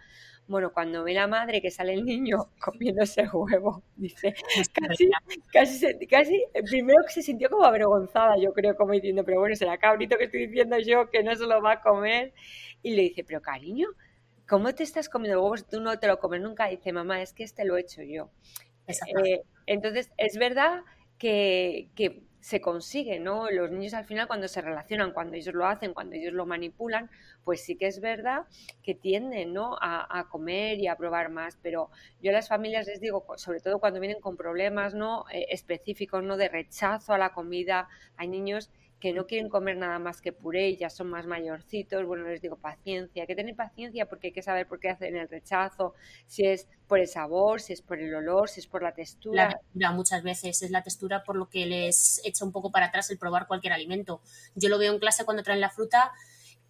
[0.46, 4.34] Bueno, cuando ve la madre que sale el niño comiendo ese huevo, dice,
[4.72, 5.10] casi,
[5.52, 9.78] casi, casi, primero que se sintió como avergonzada, yo creo, como diciendo, pero bueno, será
[9.78, 12.32] cabrito que estoy diciendo yo que no se lo va a comer.
[12.82, 13.88] Y le dice, pero cariño,
[14.48, 15.66] ¿cómo te estás comiendo huevos?
[15.66, 16.66] Tú no te lo comes nunca.
[16.66, 18.30] dice, mamá, es que este lo he hecho yo.
[18.86, 20.82] Eh, entonces, es verdad
[21.18, 21.88] que,
[22.40, 23.50] se consigue, ¿no?
[23.50, 27.08] Los niños al final cuando se relacionan, cuando ellos lo hacen, cuando ellos lo manipulan,
[27.42, 28.42] pues sí que es verdad
[28.82, 29.78] que tienden, ¿no?
[29.80, 31.88] A, comer y a probar más, pero
[32.20, 35.24] yo a las familias les digo, sobre todo cuando vienen con problemas, ¿no?
[35.32, 36.36] Eh, específicos, ¿no?
[36.36, 38.70] De rechazo a la comida, hay niños
[39.04, 42.56] que no quieren comer nada más que puré ya son más mayorcitos, bueno, les digo
[42.56, 45.92] paciencia, hay que tener paciencia porque hay que saber por qué hacen el rechazo,
[46.26, 49.44] si es por el sabor, si es por el olor, si es por la textura.
[49.44, 52.86] La textura muchas veces es la textura por lo que les echa un poco para
[52.86, 54.22] atrás el probar cualquier alimento.
[54.54, 56.10] Yo lo veo en clase cuando traen la fruta,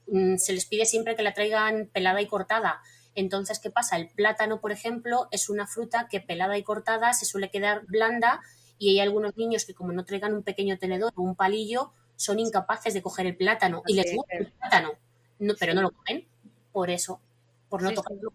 [0.08, 2.82] mm, se les pide siempre que la traigan pelada y cortada.
[3.14, 3.96] Entonces, ¿qué pasa?
[3.96, 8.40] El plátano, por ejemplo, es una fruta que pelada y cortada se suele quedar blanda
[8.76, 12.38] y hay algunos niños que como no traigan un pequeño tenedor o un palillo, son
[12.38, 14.92] incapaces de coger el plátano y les gusta el plátano,
[15.38, 16.26] no, pero no lo comen
[16.72, 17.20] por eso,
[17.68, 18.32] por no tocarlo.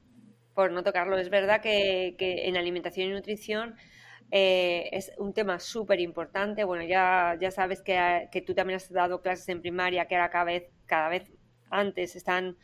[0.54, 1.18] Por no tocarlo.
[1.18, 3.76] Es verdad que, en alimentación y nutrición
[4.32, 6.64] eh, es un tema súper importante.
[6.64, 10.30] Bueno, ya, ya sabes que, que, tú también has dado clases en primaria, que ahora
[10.30, 11.32] cada vez, cada vez
[11.70, 12.58] antes están,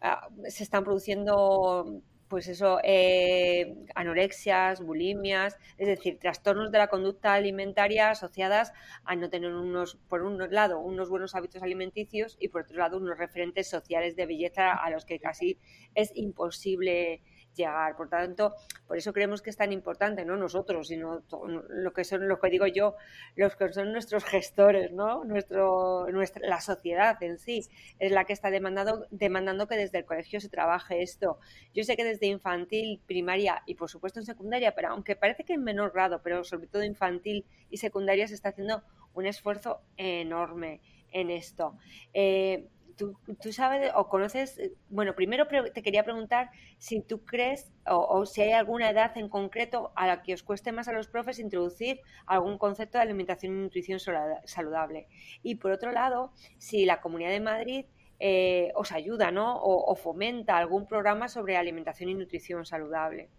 [0.00, 7.34] ah, se están produciendo pues eso, eh, anorexias, bulimias, es decir, trastornos de la conducta
[7.34, 8.72] alimentaria asociadas
[9.04, 12.98] a no tener unos, por un lado, unos buenos hábitos alimenticios y por otro lado,
[12.98, 15.58] unos referentes sociales de belleza a los que casi
[15.96, 17.20] es imposible
[17.60, 17.96] llegar.
[17.96, 18.54] Por tanto,
[18.86, 21.22] por eso creemos que es tan importante, no nosotros, sino
[21.68, 22.96] lo que son, lo que digo yo,
[23.36, 25.24] los que son nuestros gestores, ¿no?
[25.24, 27.66] Nuestro, nuestra, la sociedad en sí
[27.98, 31.38] es la que está demandando, demandando que desde el colegio se trabaje esto.
[31.74, 35.54] Yo sé que desde infantil, primaria y por supuesto en secundaria, pero aunque parece que
[35.54, 38.82] en menor grado, pero sobre todo infantil y secundaria se está haciendo
[39.14, 40.80] un esfuerzo enorme
[41.12, 41.76] en esto.
[42.12, 42.68] Eh,
[43.00, 48.42] tú, sabes o conoces, eh, bueno, primero te quería preguntar si tú crees o, si
[48.42, 52.00] hay alguna edad en concreto a la que os cueste más a los profes introducir
[52.26, 55.08] algún concepto de alimentación y nutrición saludable.
[55.42, 57.86] Y por otro lado, si la Comunidad de Madrid
[58.18, 59.58] eh, os ayuda, ¿no?
[59.62, 63.30] o fomenta algún programa sobre alimentación y nutrición saludable.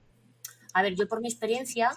[0.74, 1.91] A ver, yo por mi experiencia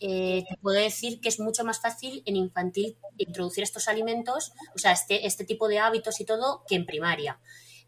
[0.00, 4.78] eh, te puedo decir que es mucho más fácil en infantil introducir estos alimentos, o
[4.78, 7.40] sea, este, este tipo de hábitos y todo, que en primaria.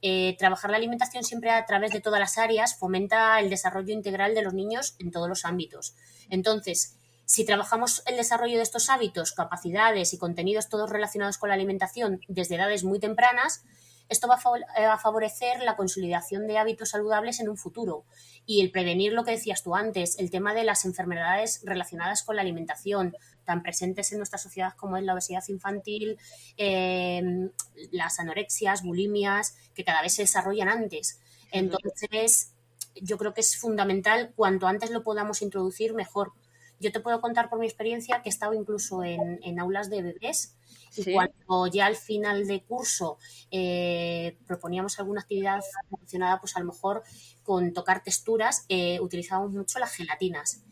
[0.02, 4.34] Eh, trabajar la alimentación siempre a través de todas las áreas fomenta el desarrollo integral
[4.34, 5.94] de los niños en todos los ámbitos.
[6.30, 6.96] Entonces,
[7.26, 12.20] si trabajamos el desarrollo de estos hábitos, capacidades y contenidos todos relacionados con la alimentación
[12.28, 13.62] desde edades muy tempranas,
[14.10, 14.38] esto va
[14.76, 18.04] eh, a favorecer la consolidación de hábitos saludables en un futuro
[18.44, 22.34] y el prevenir lo que decías tú antes, el tema de las enfermedades relacionadas con
[22.34, 26.18] la alimentación, tan presentes en nuestra sociedad como es la obesidad infantil,
[26.56, 27.50] em,
[27.92, 31.20] las anorexias, bulimias, que cada vez se desarrollan antes.
[31.52, 32.52] Entonces,
[32.96, 36.32] yo creo que es fundamental, cuanto antes lo podamos introducir, mejor.
[36.80, 40.02] Yo te puedo contar por mi experiencia que he estado incluso en, en aulas de
[40.02, 40.56] bebés
[40.96, 43.18] y cuando ya al final de curso
[43.50, 47.02] eh, proponíamos alguna actividad relacionada, pues a lo mejor
[47.42, 50.62] con tocar texturas, eh, utilizábamos mucho las gelatinas.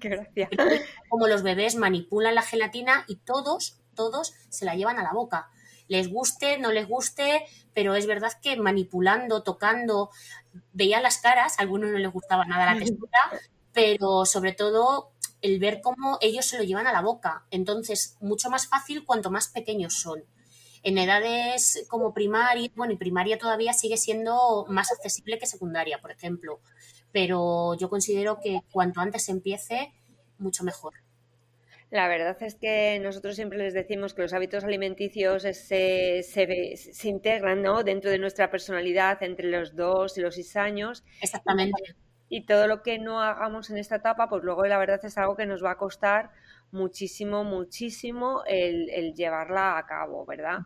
[0.00, 0.48] ¡Qué gracia!
[1.08, 5.50] Como los bebés manipulan la gelatina y todos, todos se la llevan a la boca
[5.88, 10.10] les guste, no les guste, pero es verdad que manipulando, tocando,
[10.72, 13.18] veía las caras, a algunos no les gustaba nada la textura,
[13.72, 17.46] pero sobre todo el ver cómo ellos se lo llevan a la boca.
[17.50, 20.24] Entonces, mucho más fácil cuanto más pequeños son.
[20.82, 26.10] En edades como primaria, bueno, y primaria todavía sigue siendo más accesible que secundaria, por
[26.10, 26.60] ejemplo.
[27.12, 29.92] Pero yo considero que cuanto antes empiece,
[30.38, 30.94] mucho mejor.
[31.90, 37.08] La verdad es que nosotros siempre les decimos que los hábitos alimenticios se, se, se
[37.08, 37.82] integran ¿no?
[37.82, 41.02] dentro de nuestra personalidad entre los dos y los seis años.
[41.22, 42.07] Exactamente y
[42.46, 45.46] todo lo que no hagamos en esta etapa, pues luego la verdad es algo que
[45.46, 46.30] nos va a costar
[46.70, 50.60] muchísimo, muchísimo el, llevarla a cabo, ¿verdad?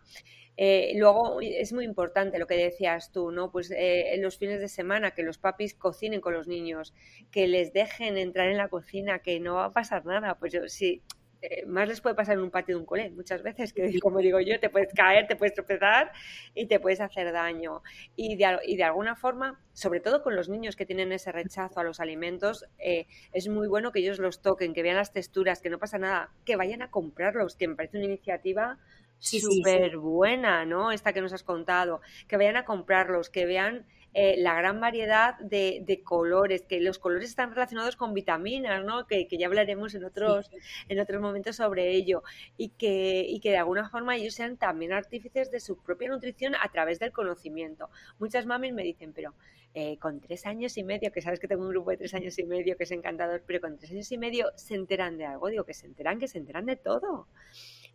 [0.56, 3.50] Eh, luego es muy importante lo que decías tú, ¿no?
[3.50, 6.94] Pues eh, los fines de semana que los papis cocinen con los niños,
[7.30, 10.36] que les dejen entrar en la cocina, que no va a pasar nada.
[10.38, 11.02] Pues yo sí,
[11.42, 14.20] eh, más les puede pasar en un patio de un cole muchas veces, que como
[14.20, 16.12] digo yo, te puedes caer, te puedes tropezar
[16.54, 17.82] y te puedes hacer daño.
[18.14, 21.80] Y de, y de alguna forma, sobre todo con los niños que tienen ese rechazo
[21.80, 25.60] a los alimentos, eh, es muy bueno que ellos los toquen, que vean las texturas,
[25.60, 28.78] que no pasa nada, que vayan a comprarlos, que me parece una iniciativa
[29.18, 30.92] súper buena, ¿no?
[30.92, 35.38] Esta que nos has contado, que vayan a comprarlos, que vean eh, la gran variedad
[35.38, 39.06] de, colores, que los colores están relacionados con vitaminas, ¿no?
[39.06, 40.50] que, ya hablaremos en otros,
[40.88, 42.22] en otros momentos sobre ello,
[42.56, 46.54] y que, y que de alguna forma ellos sean también artífices de su propia nutrición
[46.54, 47.88] a través del conocimiento.
[48.18, 49.34] Muchas mamis me dicen, pero
[49.74, 52.38] eh, con tres años y medio, que sabes que tengo un grupo de tres años
[52.38, 55.48] y medio que es encantador, pero con tres años y medio se enteran de algo,
[55.48, 57.26] digo que se enteran, que se enteran de todo.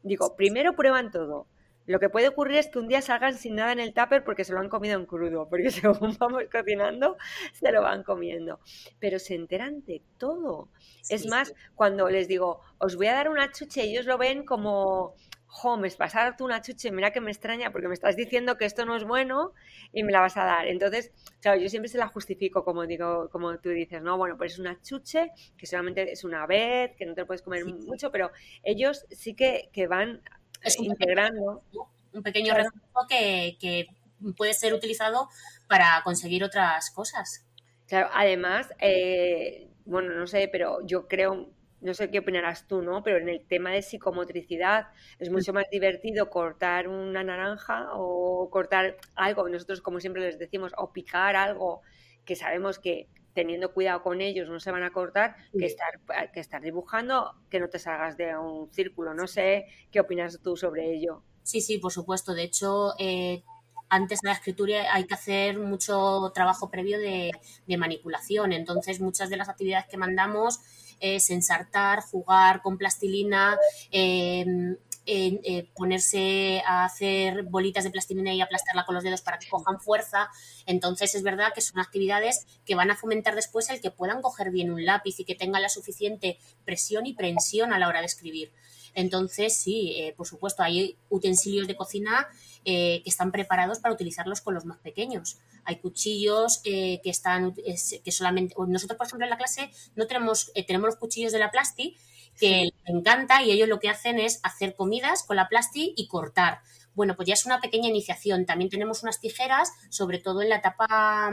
[0.01, 1.45] Digo, primero prueban todo,
[1.87, 4.43] lo que puede ocurrir es que un día salgan sin nada en el tupper porque
[4.43, 7.17] se lo han comido en crudo, porque según vamos cocinando,
[7.53, 8.59] se lo van comiendo.
[8.99, 10.69] Pero se enteran de todo.
[11.09, 15.15] es más, cuando les digo, os voy a dar una chuche, ellos lo ven como,
[15.47, 18.15] jo, me vas a dar tú una chuche, mira que me extraña porque me estás
[18.17, 19.53] diciendo que esto no es bueno
[19.93, 20.67] y me la vas a dar.
[20.67, 24.17] Entonces, claro, yo siempre se la justifico, como digo, como tú dices, ¿no?
[24.17, 27.41] Bueno, pues es una chuche, que solamente es una vez, que no te lo puedes
[27.41, 28.31] comer mucho, pero
[28.63, 30.21] ellos sí que, que van
[30.61, 31.61] es un integrando.
[31.61, 33.87] Pequeño, un pequeño recurso que,
[34.35, 35.29] puede ser utilizado
[35.67, 37.45] para conseguir otras cosas.
[37.87, 41.51] Claro, además, eh, bueno, no sé, pero yo creo
[41.81, 43.03] no sé qué opinarás tú, ¿no?
[43.03, 44.87] Pero en el tema de psicomotricidad
[45.19, 50.73] es mucho más divertido cortar una naranja o cortar algo, nosotros como siempre les decimos,
[50.77, 51.81] o picar algo
[52.25, 53.07] que sabemos que
[53.37, 56.01] teniendo cuidado con ellos no se van a cortar, que, estar,
[56.33, 59.13] que estar dibujando, que no te salgas de un círculo.
[59.13, 61.21] No sé qué opinas tú sobre ello.
[61.43, 62.33] Sí, sí, por supuesto.
[62.33, 63.43] De hecho, eh,
[63.89, 67.29] antes de la escritura hay que hacer mucho trabajo previo de,
[67.77, 68.53] manipulación.
[68.53, 70.59] Entonces, muchas de las actividades que mandamos
[70.99, 73.55] es ensartar, jugar con plastilina,
[73.91, 74.77] em,
[75.07, 79.79] eh, ponerse a hacer bolitas de plastilina y aplastarla con los dedos para que cojan
[79.79, 80.29] fuerza.
[80.65, 84.51] Entonces, es verdad que son actividades que van a fomentar después el que puedan coger
[84.51, 88.05] bien un lápiz y que tengan la suficiente presión y prensión a la hora de
[88.05, 88.51] escribir.
[88.97, 92.27] Entonces, sí, eh, por supuesto, hay utensilios de cocina
[92.65, 95.37] eh, que están preparados para utilizarlos con los más pequeños.
[95.65, 100.51] Hay cuchillos eh, que están, que solamente, nosotros, por ejemplo, en la clase no tenemos,
[100.65, 101.95] tenemos los cuchillos de la plasti
[102.37, 106.07] que les encanta y ellos lo que hacen es hacer comidas con la plasti y
[106.07, 106.59] cortar.
[106.93, 108.45] Bueno, pues ya es una pequeña iniciación.
[108.45, 111.31] También tenemos unas tijeras, sobre todo en la etapa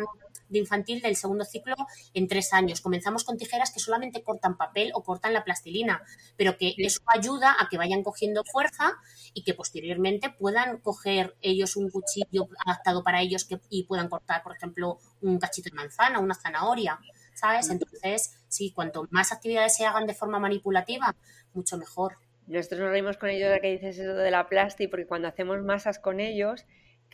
[0.49, 1.75] de infantil del segundo ciclo
[2.13, 2.81] en tres años.
[2.81, 6.03] Comenzamos con tijeras que solamente cortan papel o cortan la plastilina,
[6.37, 8.95] pero que eso ayuda a que vayan cogiendo fuerza
[9.33, 14.43] y que posteriormente puedan coger ellos un cuchillo adaptado para ellos que, y puedan cortar,
[14.43, 17.01] por ejemplo, un cachito de manzana, una zanahoria,
[17.35, 17.71] ¿sabes?
[17.71, 21.15] Entonces, sí, cuanto más actividades se hagan de forma manipulativa,
[21.53, 22.17] mucho mejor.
[22.47, 25.63] Nosotros nos reímos con ellos de que dices eso de la plastic, porque cuando hacemos
[25.63, 26.65] masas con ellos,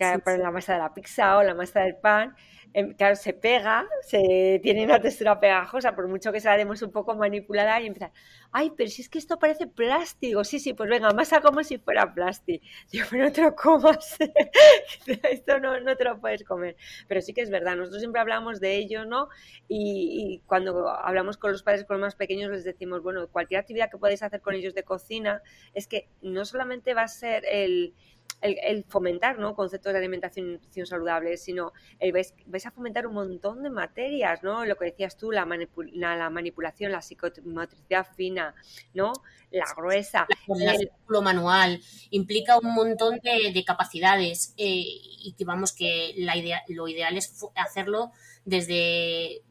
[0.01, 2.34] que sí, la masa de la pizza o la masa del pan,
[2.72, 6.82] Em, claro, se pega, se tiene una textura pegajosa, por mucho que se la demos
[6.82, 8.12] un poco manipulada y empieza,
[8.53, 11.78] ay, pero si es que esto parece plástico, sí, sí, pues venga, masa como si
[11.78, 12.64] fuera plástico.
[12.92, 14.16] Yo, pero no te lo comas,
[15.07, 16.76] esto no, no, te lo puedes comer.
[17.09, 19.28] Pero sí que es verdad, nosotros siempre hablamos de ello, ¿no?
[19.68, 23.61] Y, y cuando hablamos con los padres, con los más pequeños, les decimos, bueno, cualquier
[23.61, 25.42] actividad que podáis hacer con ellos de cocina,
[25.74, 27.94] es que no solamente va a ser el
[28.41, 29.55] el, fomentar ¿no?
[29.55, 34.43] conceptos de alimentación y nutrición saludable, sino el, vais, a fomentar un montón de materias,
[34.43, 34.64] ¿no?
[34.64, 35.47] Lo que decías tú, la,
[35.93, 38.55] la, manipulación, la psicomotricidad fina,
[38.95, 39.12] ¿no?
[39.51, 40.26] La gruesa.
[40.49, 40.91] el
[41.22, 41.80] manual,
[42.11, 47.45] implica un montón de, capacidades eh, y que vamos que la idea, lo ideal es
[47.57, 48.12] hacerlo
[48.45, 49.43] desde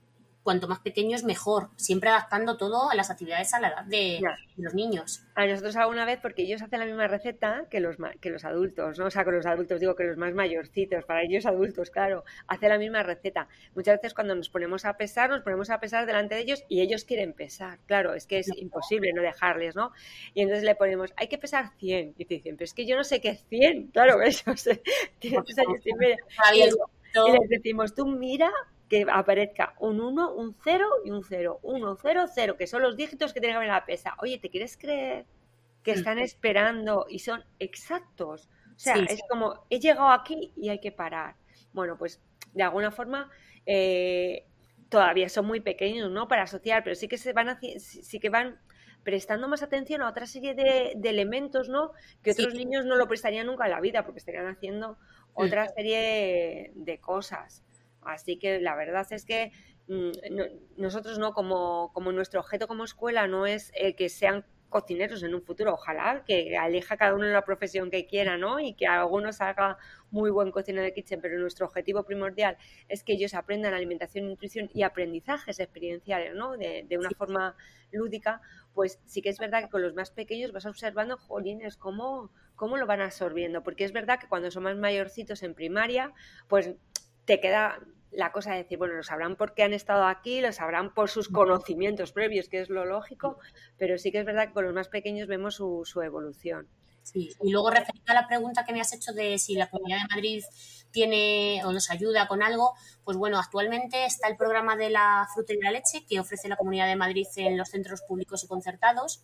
[0.43, 4.21] cuanto más pequeños mejor, siempre adaptando todo a las actividades a la edad de,
[4.57, 5.23] los niños.
[5.35, 8.99] A nosotros alguna vez, porque ellos hacen la misma receta que los, que los adultos,
[8.99, 9.05] ¿no?
[9.05, 12.69] O sea, con los adultos digo que los más mayorcitos, para ellos adultos, claro, hacen
[12.69, 13.47] la misma receta.
[13.75, 16.81] Muchas veces cuando nos ponemos a pesar, nos ponemos a pesar delante de ellos y
[16.81, 17.79] ellos quieren pesar.
[17.85, 19.91] Claro, es que es imposible no dejarles, ¿no?
[20.33, 22.15] Y entonces le ponemos, hay que pesar 100.
[22.17, 23.87] Y te dicen, pero es que yo no sé qué es 100.
[23.87, 24.51] Claro, eso,
[25.19, 26.17] tienes años y medio.
[27.27, 28.51] Y les decimos, tú mira
[28.89, 31.59] que aparezca un 1, un 0 y un 0.
[31.61, 34.15] 1, 0, 0, que son los dígitos que tiene que haber en la pesa.
[34.19, 35.25] Oye, ¿te quieres creer
[35.83, 38.49] que están esperando y son exactos?
[38.75, 41.35] O sea, es como, he llegado aquí y hay que parar.
[41.71, 42.19] Bueno, pues
[42.53, 43.29] de alguna forma
[43.65, 44.45] eh,
[44.89, 46.27] todavía son muy pequeños, ¿no?
[46.27, 48.59] Para asociar, pero sí que se van sí que van
[49.03, 51.91] prestando más atención a otra serie de, elementos, ¿no?
[52.23, 54.97] Que otros niños no lo prestarían nunca en la vida, porque estarían haciendo
[55.33, 57.63] otra serie de cosas.
[58.01, 59.51] Así que la verdad es que
[59.87, 60.11] mm,
[60.77, 65.33] nosotros no, como, como nuestro objeto como escuela no es eh, que sean cocineros en
[65.33, 68.59] un futuro, ojalá que aleja cada uno la profesión que quiera, ¿no?
[68.59, 69.77] Y que algunos haga
[70.11, 74.69] muy buen cocinero de kitchen, pero nuestro objetivo primordial es que ellos aprendan alimentación, nutrición
[74.73, 76.55] y aprendizajes experienciales, ¿no?
[76.55, 77.55] De, de una forma
[77.91, 78.41] lúdica,
[78.73, 82.77] pues sí que es verdad que con los más pequeños vas observando, jolines, cómo, cómo
[82.77, 86.13] lo van absorbiendo, porque es verdad que cuando son más mayorcitos en primaria,
[86.47, 86.75] pues
[87.29, 90.95] te queda la cosa de decir, bueno, lo sabrán porque han estado aquí, lo sabrán
[90.95, 93.37] por sus conocimientos previos, que es lo lógico,
[93.77, 96.67] pero sí que es verdad que con los más pequeños vemos su, su evolución.
[97.03, 99.99] Sí, y luego referente a la pregunta que me has hecho de si la Comunidad
[100.01, 100.43] de Madrid
[100.89, 102.73] tiene o nos ayuda con algo,
[103.03, 106.57] pues bueno, actualmente está el programa de la fruta y la leche que ofrece la
[106.57, 109.23] Comunidad de Madrid en los centros públicos y concertados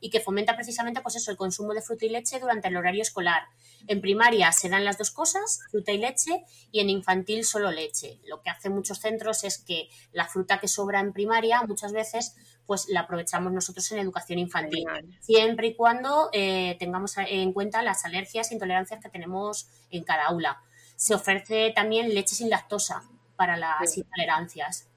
[0.00, 3.02] y que fomenta precisamente pues eso, el consumo de fruta y leche durante el horario
[3.02, 3.44] escolar.
[3.86, 8.20] En primaria se dan las dos cosas, fruta y leche, y en infantil solo leche.
[8.24, 12.34] Lo que hacen muchos centros es que la fruta que sobra en primaria muchas veces
[12.66, 14.84] pues la aprovechamos nosotros en educación infantil,
[15.20, 20.26] siempre y cuando eh, tengamos en cuenta las alergias e intolerancias que tenemos en cada
[20.26, 20.60] aula.
[20.96, 23.04] Se ofrece también leche sin lactosa
[23.36, 24.88] para las intolerancias.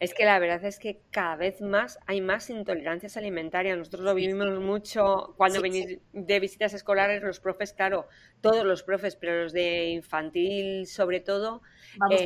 [0.00, 3.76] Es que la verdad es que cada vez más hay más intolerancias alimentarias.
[3.78, 8.06] Nosotros lo vivimos mucho cuando venís de visitas escolares, los profes, claro,
[8.40, 11.62] todos los profes, pero los de infantil sobre todo.
[11.96, 12.20] Vamos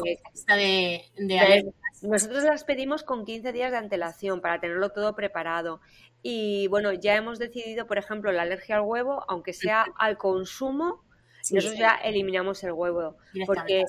[0.49, 5.81] eh, de, Nosotros las pedimos con 15 días de antelación para tenerlo todo preparado.
[6.23, 11.05] Y bueno, ya hemos decidido, por ejemplo, la alergia al huevo, aunque sea al consumo,
[11.51, 13.17] nosotros ya eliminamos el huevo.
[13.47, 13.85] Porque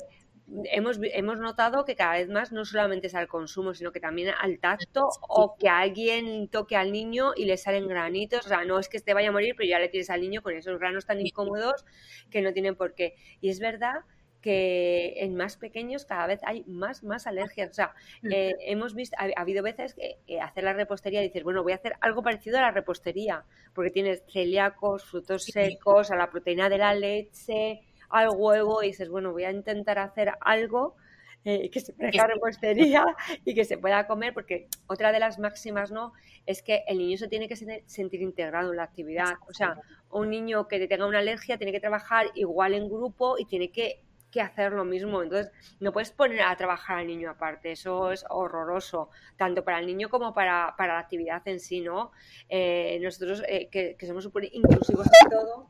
[0.66, 4.34] hemos, hemos notado que cada vez más no solamente es al consumo, sino que también
[4.40, 8.46] al tacto o que alguien toque al niño y le salen granitos.
[8.46, 10.42] O sea, no es que te vaya a morir, pero ya le tienes al niño
[10.42, 11.86] con esos granos tan incómodos
[12.30, 13.16] que no tienen por qué.
[13.42, 14.02] Y es verdad
[14.44, 17.72] que en más pequeños cada vez hay más, más alergias.
[17.72, 17.94] O sea,
[18.30, 21.76] eh, hemos visto, ha, habido veces que hacer la repostería y dices, bueno, voy a
[21.76, 26.78] hacer algo parecido a la repostería, porque tienes celíacos, frutos secos, a la proteína de
[26.78, 27.80] la leche,
[28.14, 30.96] al huevo, y dices, bueno, voy a intentar hacer algo
[31.46, 33.06] eh, que se parezca repostería
[33.44, 36.14] y que se pueda comer, porque otra de las máximas, ¿no?
[36.46, 37.56] Es que el niño se tiene que
[37.86, 39.34] sentir integrado en la actividad.
[39.50, 39.78] O sea,
[40.10, 44.02] un niño que tenga una alergia tiene que trabajar igual en grupo y tiene que
[44.34, 45.22] que hacer lo mismo.
[45.22, 49.86] Entonces, no puedes poner a trabajar al niño aparte, eso es horroroso, tanto para el
[49.86, 52.12] niño como para, la actividad en sí, ¿no?
[52.50, 55.70] Eh, nosotros, eh, que, somos súper inclusivos en todo,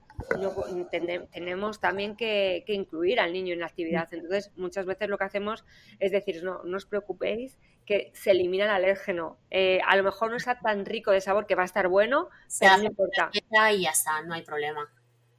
[1.32, 4.08] tenemos también que, incluir al niño en la actividad.
[4.14, 5.66] Entonces, muchas veces lo que hacemos
[6.00, 9.38] es decir, no, no os preocupéis, que se elimina el alérgeno.
[9.52, 12.30] Eh, a lo mejor no está tan rico de sabor que va a estar bueno,
[12.60, 13.30] pero no importa.
[13.34, 14.90] Y ya está, no hay problema.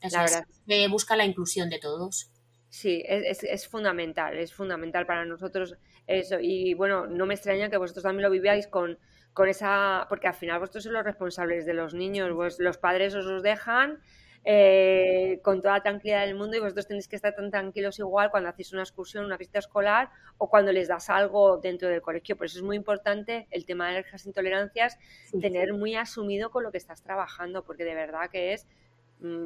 [0.03, 0.45] la verdad.
[0.91, 2.31] busca la inclusión de todos.
[2.75, 5.77] Sí, es, es, fundamental, es fundamental para nosotros
[6.09, 6.39] eso.
[6.41, 8.99] Y bueno, no me extraña que vosotros también lo viváis con,
[9.33, 13.15] con esa, porque al final vosotros sois los responsables de los niños, pues los padres
[13.15, 14.01] os los dejan
[14.43, 18.33] eh, con toda la tranquilidad del mundo y vosotros tenéis que estar tan tranquilos igual
[18.33, 22.37] cuando hacéis una excursión, una visita escolar o cuando les das algo dentro del colegio.
[22.37, 24.99] Por eso es muy importante el tema de alergias e intolerancias,
[25.41, 28.67] tener muy asumido con lo que estás trabajando, porque de verdad que es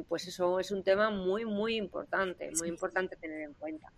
[0.07, 3.91] pues eso es un tema muy, muy importante, muy importante tener en cuenta.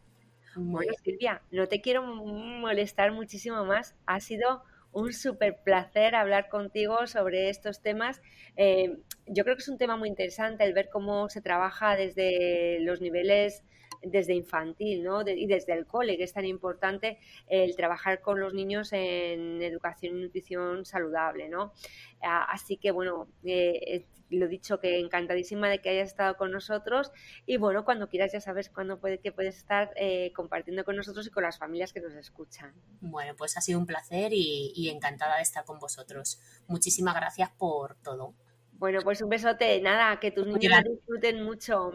[0.56, 3.96] Bueno, Silvia, no te quiero molestar muchísimo más.
[4.06, 8.22] Ha sido un súper placer hablar contigo sobre estos temas.
[8.58, 12.80] Eh, yo creo que es un tema muy interesante el ver cómo se trabaja desde
[12.82, 13.64] los niveles
[14.02, 15.22] desde infantil ¿no?
[15.28, 20.18] y desde el cole, que es tan importante el trabajar con los niños en educación
[20.18, 21.50] y nutrición saludable.
[21.50, 21.74] ¿no?
[22.22, 27.12] Así que, bueno, eh, lo dicho, que encantadísima de que hayas estado con nosotros
[27.46, 31.28] y bueno, cuando quieras ya sabes cuándo puede, que puedes estar eh, compartiendo con nosotros
[31.28, 32.74] y con las familias que nos escuchan.
[33.02, 36.40] Bueno, pues ha sido un placer y, encantada de estar con vosotros.
[36.68, 38.34] Muchísimas gracias por todo.
[38.74, 39.80] Bueno, pues un besote.
[39.82, 41.92] Nada, que tus niños disfruten mucho.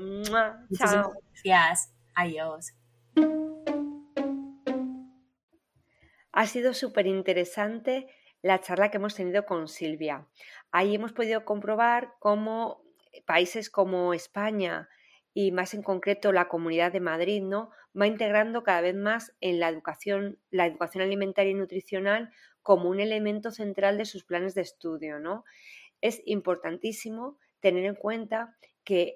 [0.73, 1.13] Chao.
[1.43, 1.96] Gracias.
[2.17, 2.75] Adiós.
[6.33, 8.09] Ha sido súper interesante
[8.43, 10.27] la charla que hemos tenido con Silvia.
[10.73, 12.83] Ahí hemos podido comprobar cómo
[13.27, 14.89] países como España
[15.33, 17.71] y más en concreto la Comunidad de Madrid, ¿no?
[17.99, 22.31] va integrando cada vez más en la educación, la educación alimentaria y nutricional
[22.63, 25.45] como un elemento central de sus planes de estudio, ¿no?
[26.01, 29.15] Es importantísimo tener en cuenta que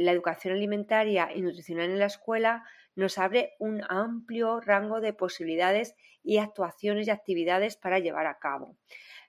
[0.00, 2.64] la educación alimentaria y nutricional en la escuela
[2.94, 8.76] nos abre un amplio rango de posibilidades y actuaciones y actividades para llevar a cabo.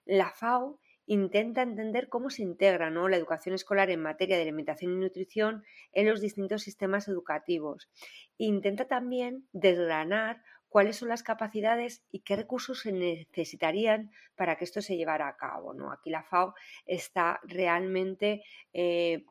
[0.04, 4.96] La FAO intenta entender cómo se integra la educación escolar en materia de alimentación y
[4.96, 7.88] nutrición en los distintos sistemas educativos.
[8.36, 14.82] Intenta también desgranar cuáles son las capacidades y qué recursos se necesitarían para que esto
[14.82, 15.74] se llevara a cabo.
[15.74, 15.92] ¿no?
[15.92, 16.54] Aquí la FAO
[16.86, 18.42] está realmente
[18.72, 19.24] eh,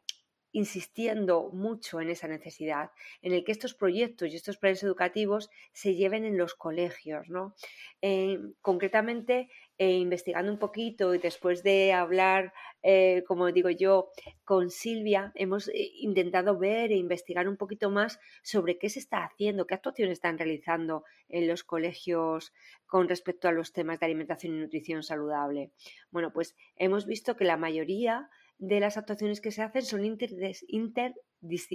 [0.52, 2.90] insistiendo mucho en esa necesidad,
[3.22, 7.30] en el que estos proyectos y estos planes educativos se lleven en los colegios.
[7.30, 7.56] ¿no?
[8.02, 14.10] Eh, concretamente, eh, investigando un poquito y después de hablar, eh, como digo yo,
[14.44, 19.68] con Silvia, hemos intentado ver e investigar un poquito más sobre qué se está haciendo,
[19.68, 22.54] qué actuaciones están realizando en los colegios
[22.88, 25.72] con respecto a los temas de alimentación y nutrición saludable.
[26.10, 30.04] Bueno, pues hemos visto que la mayoría de las actuaciones que se hacen son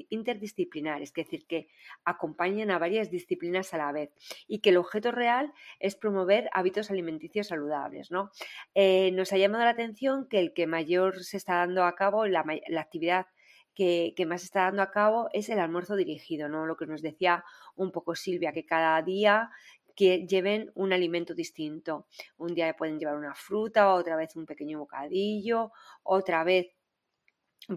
[0.09, 1.69] interdisciplinares, es decir, que
[2.05, 4.11] acompañan a varias disciplinas a la vez
[4.47, 8.11] y que el objeto real es promover hábitos alimenticios saludables.
[8.11, 8.31] ¿no?
[8.75, 12.27] Eh, nos ha llamado la atención que el que mayor se está dando a cabo,
[12.27, 12.45] la,
[12.79, 13.27] actividad
[13.75, 16.67] que, que, más está dando a cabo es el almuerzo dirigido, ¿no?
[16.67, 17.43] Lo que nos decía
[17.75, 19.51] un poco Silvia, que cada día
[19.95, 22.07] que lleven un alimento distinto.
[22.37, 26.69] Un día pueden llevar una fruta, otra vez un pequeño bocadillo, otra vez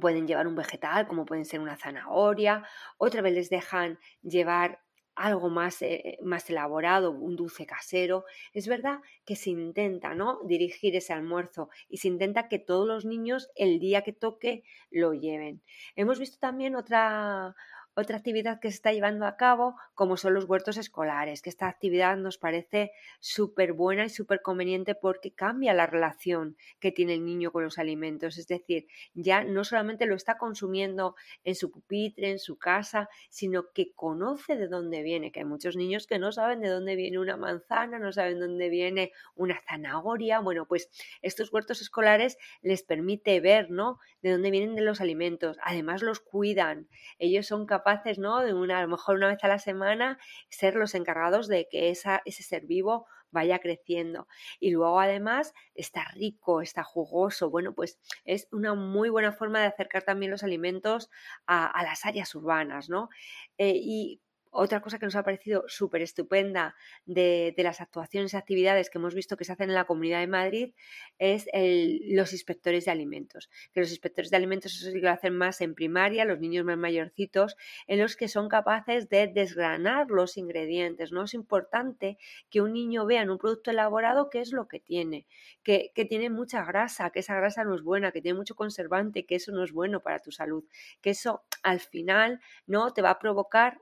[0.02, 2.64] pueden llevar un vegetal, como pueden ser una zanahoria,
[2.98, 4.80] otra vez les dejan llevar
[5.16, 8.26] algo más, eh, más elaborado, un dulce casero.
[8.54, 10.42] Es verdad que se intenta ¿no?
[10.46, 15.14] dirigir ese almuerzo y se intenta que todos los niños el día que toque lo
[15.14, 15.64] lleven.
[15.96, 17.56] Hemos visto también otra,
[17.96, 21.68] otra actividad que se está llevando a cabo, como son los huertos escolares, que esta
[21.68, 22.92] actividad nos parece
[23.22, 27.80] súper buena y súper conveniente porque cambia la relación que tiene el niño con los
[27.80, 28.38] alimentos.
[28.38, 31.16] Es decir, ya no solamente lo está consumiendo
[31.46, 35.78] en su pupitre, en su casa, sino que conoce de dónde viene, que hay muchos
[35.78, 39.62] niños que no saben de dónde viene una manzana, no saben de dónde viene una
[39.70, 40.40] zanahoria.
[40.40, 40.90] Bueno, pues
[41.22, 44.00] estos huertos escolares les permite ver, ¿no?
[44.22, 45.58] De dónde vienen los alimentos.
[45.64, 46.90] Además los cuidan.
[47.20, 48.18] Ellos son capaces capaces.
[48.18, 50.18] De una, a lo mejor una vez a la semana,
[50.50, 54.28] ser los encargados de que ese ser vivo vaya creciendo.
[54.60, 57.50] Y luego además está rico, está jugoso.
[57.50, 61.10] Bueno, pues es una muy buena forma de acercar también los alimentos
[61.46, 63.10] a, las áreas urbanas, ¿no?
[63.58, 64.22] Eh, y
[64.56, 66.76] otra cosa que nos ha parecido súper estupenda
[67.06, 70.28] de, las actuaciones y actividades que hemos visto que se hacen en la Comunidad de
[70.28, 70.74] Madrid
[71.20, 73.50] es los inspectores de alimentos.
[73.74, 76.64] Que los inspectores de alimentos eso sí que lo hacen más en primaria, los niños
[76.64, 81.12] más mayorcitos, en los que son capaces de desgranar los ingredientes.
[81.12, 81.24] ¿no?
[81.24, 82.18] Es importante
[82.50, 85.28] que un niño vea en un producto elaborado qué es lo que tiene,
[85.64, 89.26] que, que tiene mucha grasa, que esa grasa no es buena, que tiene mucho conservante,
[89.26, 90.64] que eso no es bueno para tu salud,
[91.02, 93.82] que eso al final no te va a provocar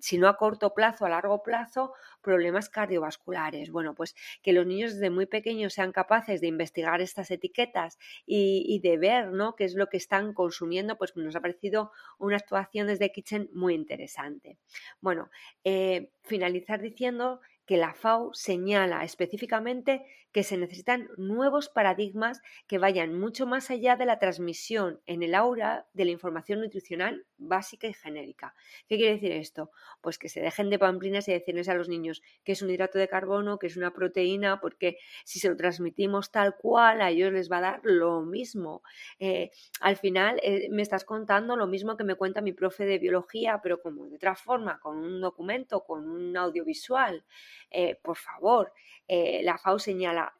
[0.00, 3.70] si no a corto plazo, a largo plazo, problemas cardiovasculares.
[3.70, 8.80] Bueno, pues que los niños desde muy pequeños sean capaces de investigar estas etiquetas y,
[8.82, 9.56] de ver ¿no?
[9.56, 13.74] qué es lo que están consumiendo, pues nos ha parecido una actuación desde Kitchen muy
[13.74, 14.58] interesante.
[15.00, 15.30] Bueno,
[15.64, 20.04] eh, finalizar diciendo que la FAO señala específicamente
[20.36, 25.34] que se necesitan nuevos paradigmas que vayan mucho más allá de la transmisión en el
[25.34, 28.54] aura de la información nutricional básica y genérica.
[28.86, 29.70] ¿Qué quiere decir esto?
[30.02, 32.98] Pues que se dejen de pamplinas y decirles a los niños que es un hidrato
[32.98, 37.32] de carbono, que es una proteína, porque si se lo transmitimos tal cual, a ellos
[37.32, 38.82] les va a dar lo mismo.
[39.18, 39.50] Eh,
[39.80, 43.60] al final eh, me estás contando lo mismo que me cuenta mi profe de biología,
[43.62, 47.24] pero como de otra forma, con un documento, con un audiovisual.
[47.70, 48.72] Eh, por favor,
[49.08, 50.34] la FAO señala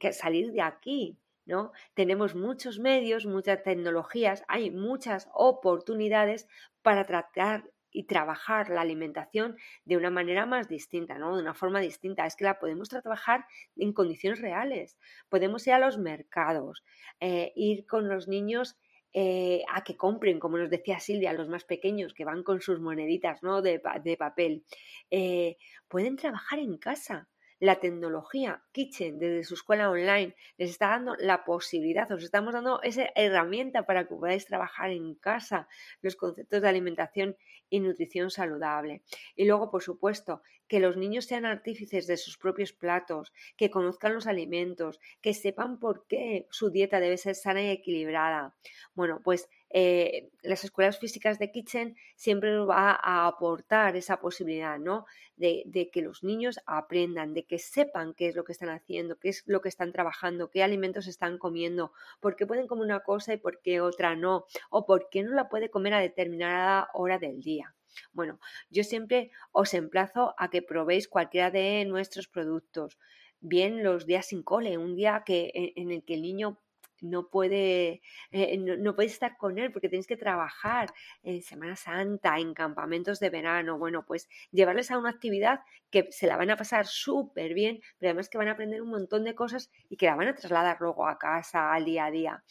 [0.00, 1.72] que salir de aquí, ¿no?
[1.94, 6.48] Tenemos muchos medios, muchas tecnologías, hay muchas oportunidades
[6.82, 11.34] para tratar y trabajar la alimentación de una manera más distinta, ¿no?
[11.34, 12.26] De una forma distinta.
[12.26, 14.98] Es que la podemos trabajar en condiciones reales.
[15.30, 16.84] Podemos ir a los mercados,
[17.20, 18.76] eh, ir con los niños
[19.18, 22.80] eh, a que compren, como nos decía Silvia, los más pequeños que van con sus
[22.80, 23.62] moneditas ¿no?
[23.62, 23.80] de,
[24.18, 24.62] papel.
[25.10, 25.56] Eh,
[25.88, 27.26] pueden trabajar en casa
[27.58, 32.82] la tecnología Kitchen desde su escuela online les está dando la posibilidad, os estamos dando
[32.82, 35.68] esa herramienta para que podáis trabajar en casa
[36.02, 37.36] los conceptos de alimentación
[37.68, 39.02] y nutrición saludable.
[39.34, 44.14] Y luego, por supuesto, que los niños sean artífices de sus propios platos, que conozcan
[44.14, 48.56] los alimentos, que sepan por qué su dieta debe ser sana y equilibrada.
[48.94, 49.48] Bueno, pues
[49.78, 55.04] eh, las escuelas físicas de Kitchen siempre nos va a aportar esa posibilidad, ¿no?
[55.36, 59.28] De, que los niños aprendan, de que sepan qué es lo que están haciendo, qué
[59.28, 63.34] es lo que están trabajando, qué alimentos están comiendo, por qué pueden comer una cosa
[63.34, 67.18] y por qué otra no, o por qué no la puede comer a determinada hora
[67.18, 67.74] del día.
[68.14, 72.96] Bueno, yo siempre os emplazo a que probéis cualquiera de nuestros productos,
[73.40, 76.62] bien los días sin cole, un día que, en el que el niño
[77.00, 80.92] no puede, eh, no, puede estar con él porque tienes que trabajar
[81.22, 83.78] en Semana Santa, en campamentos de verano.
[83.78, 88.10] Bueno, pues llevarles a una actividad que se la van a pasar súper bien, pero
[88.10, 90.78] además que van a aprender un montón de cosas y que la van a trasladar
[90.80, 92.44] luego a casa, al día a día.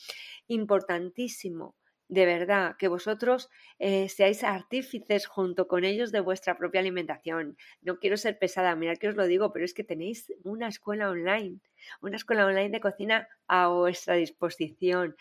[0.47, 1.75] Importantísimo
[2.07, 3.49] de verdad, que vosotros
[3.79, 7.57] eh, seáis artífices junto con ellos de vuestra propia alimentación.
[7.81, 11.09] No quiero ser pesada, mirad que os lo digo, pero es que tenéis una escuela
[11.09, 11.59] online,
[12.01, 15.15] una escuela online de cocina a vuestra disposición,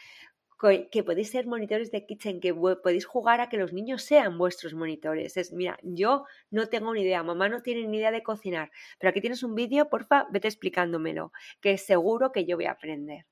[0.91, 4.73] que podéis ser monitores de kitchen, que podéis jugar a que los niños sean vuestros
[4.75, 5.37] monitores.
[5.37, 9.11] Es, mira, yo no tengo ni idea, mamá no tiene ni idea de cocinar, pero
[9.11, 13.27] aquí tienes un vídeo, porfa, vete explicándomelo, que seguro que yo voy a aprender.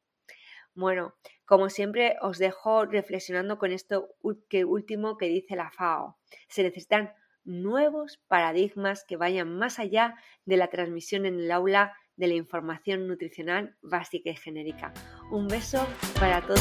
[0.74, 1.14] Bueno,
[1.44, 6.16] como siempre os dejo reflexionando con esto último que dice la FAO.
[6.48, 7.12] Se necesitan
[7.44, 13.08] nuevos paradigmas que vayan más allá de la transmisión en el aula de la información
[13.08, 14.92] nutricional básica y genérica.
[15.30, 15.86] Un beso
[16.18, 16.60] para todos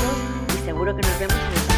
[0.56, 1.71] y seguro que nos vemos en el.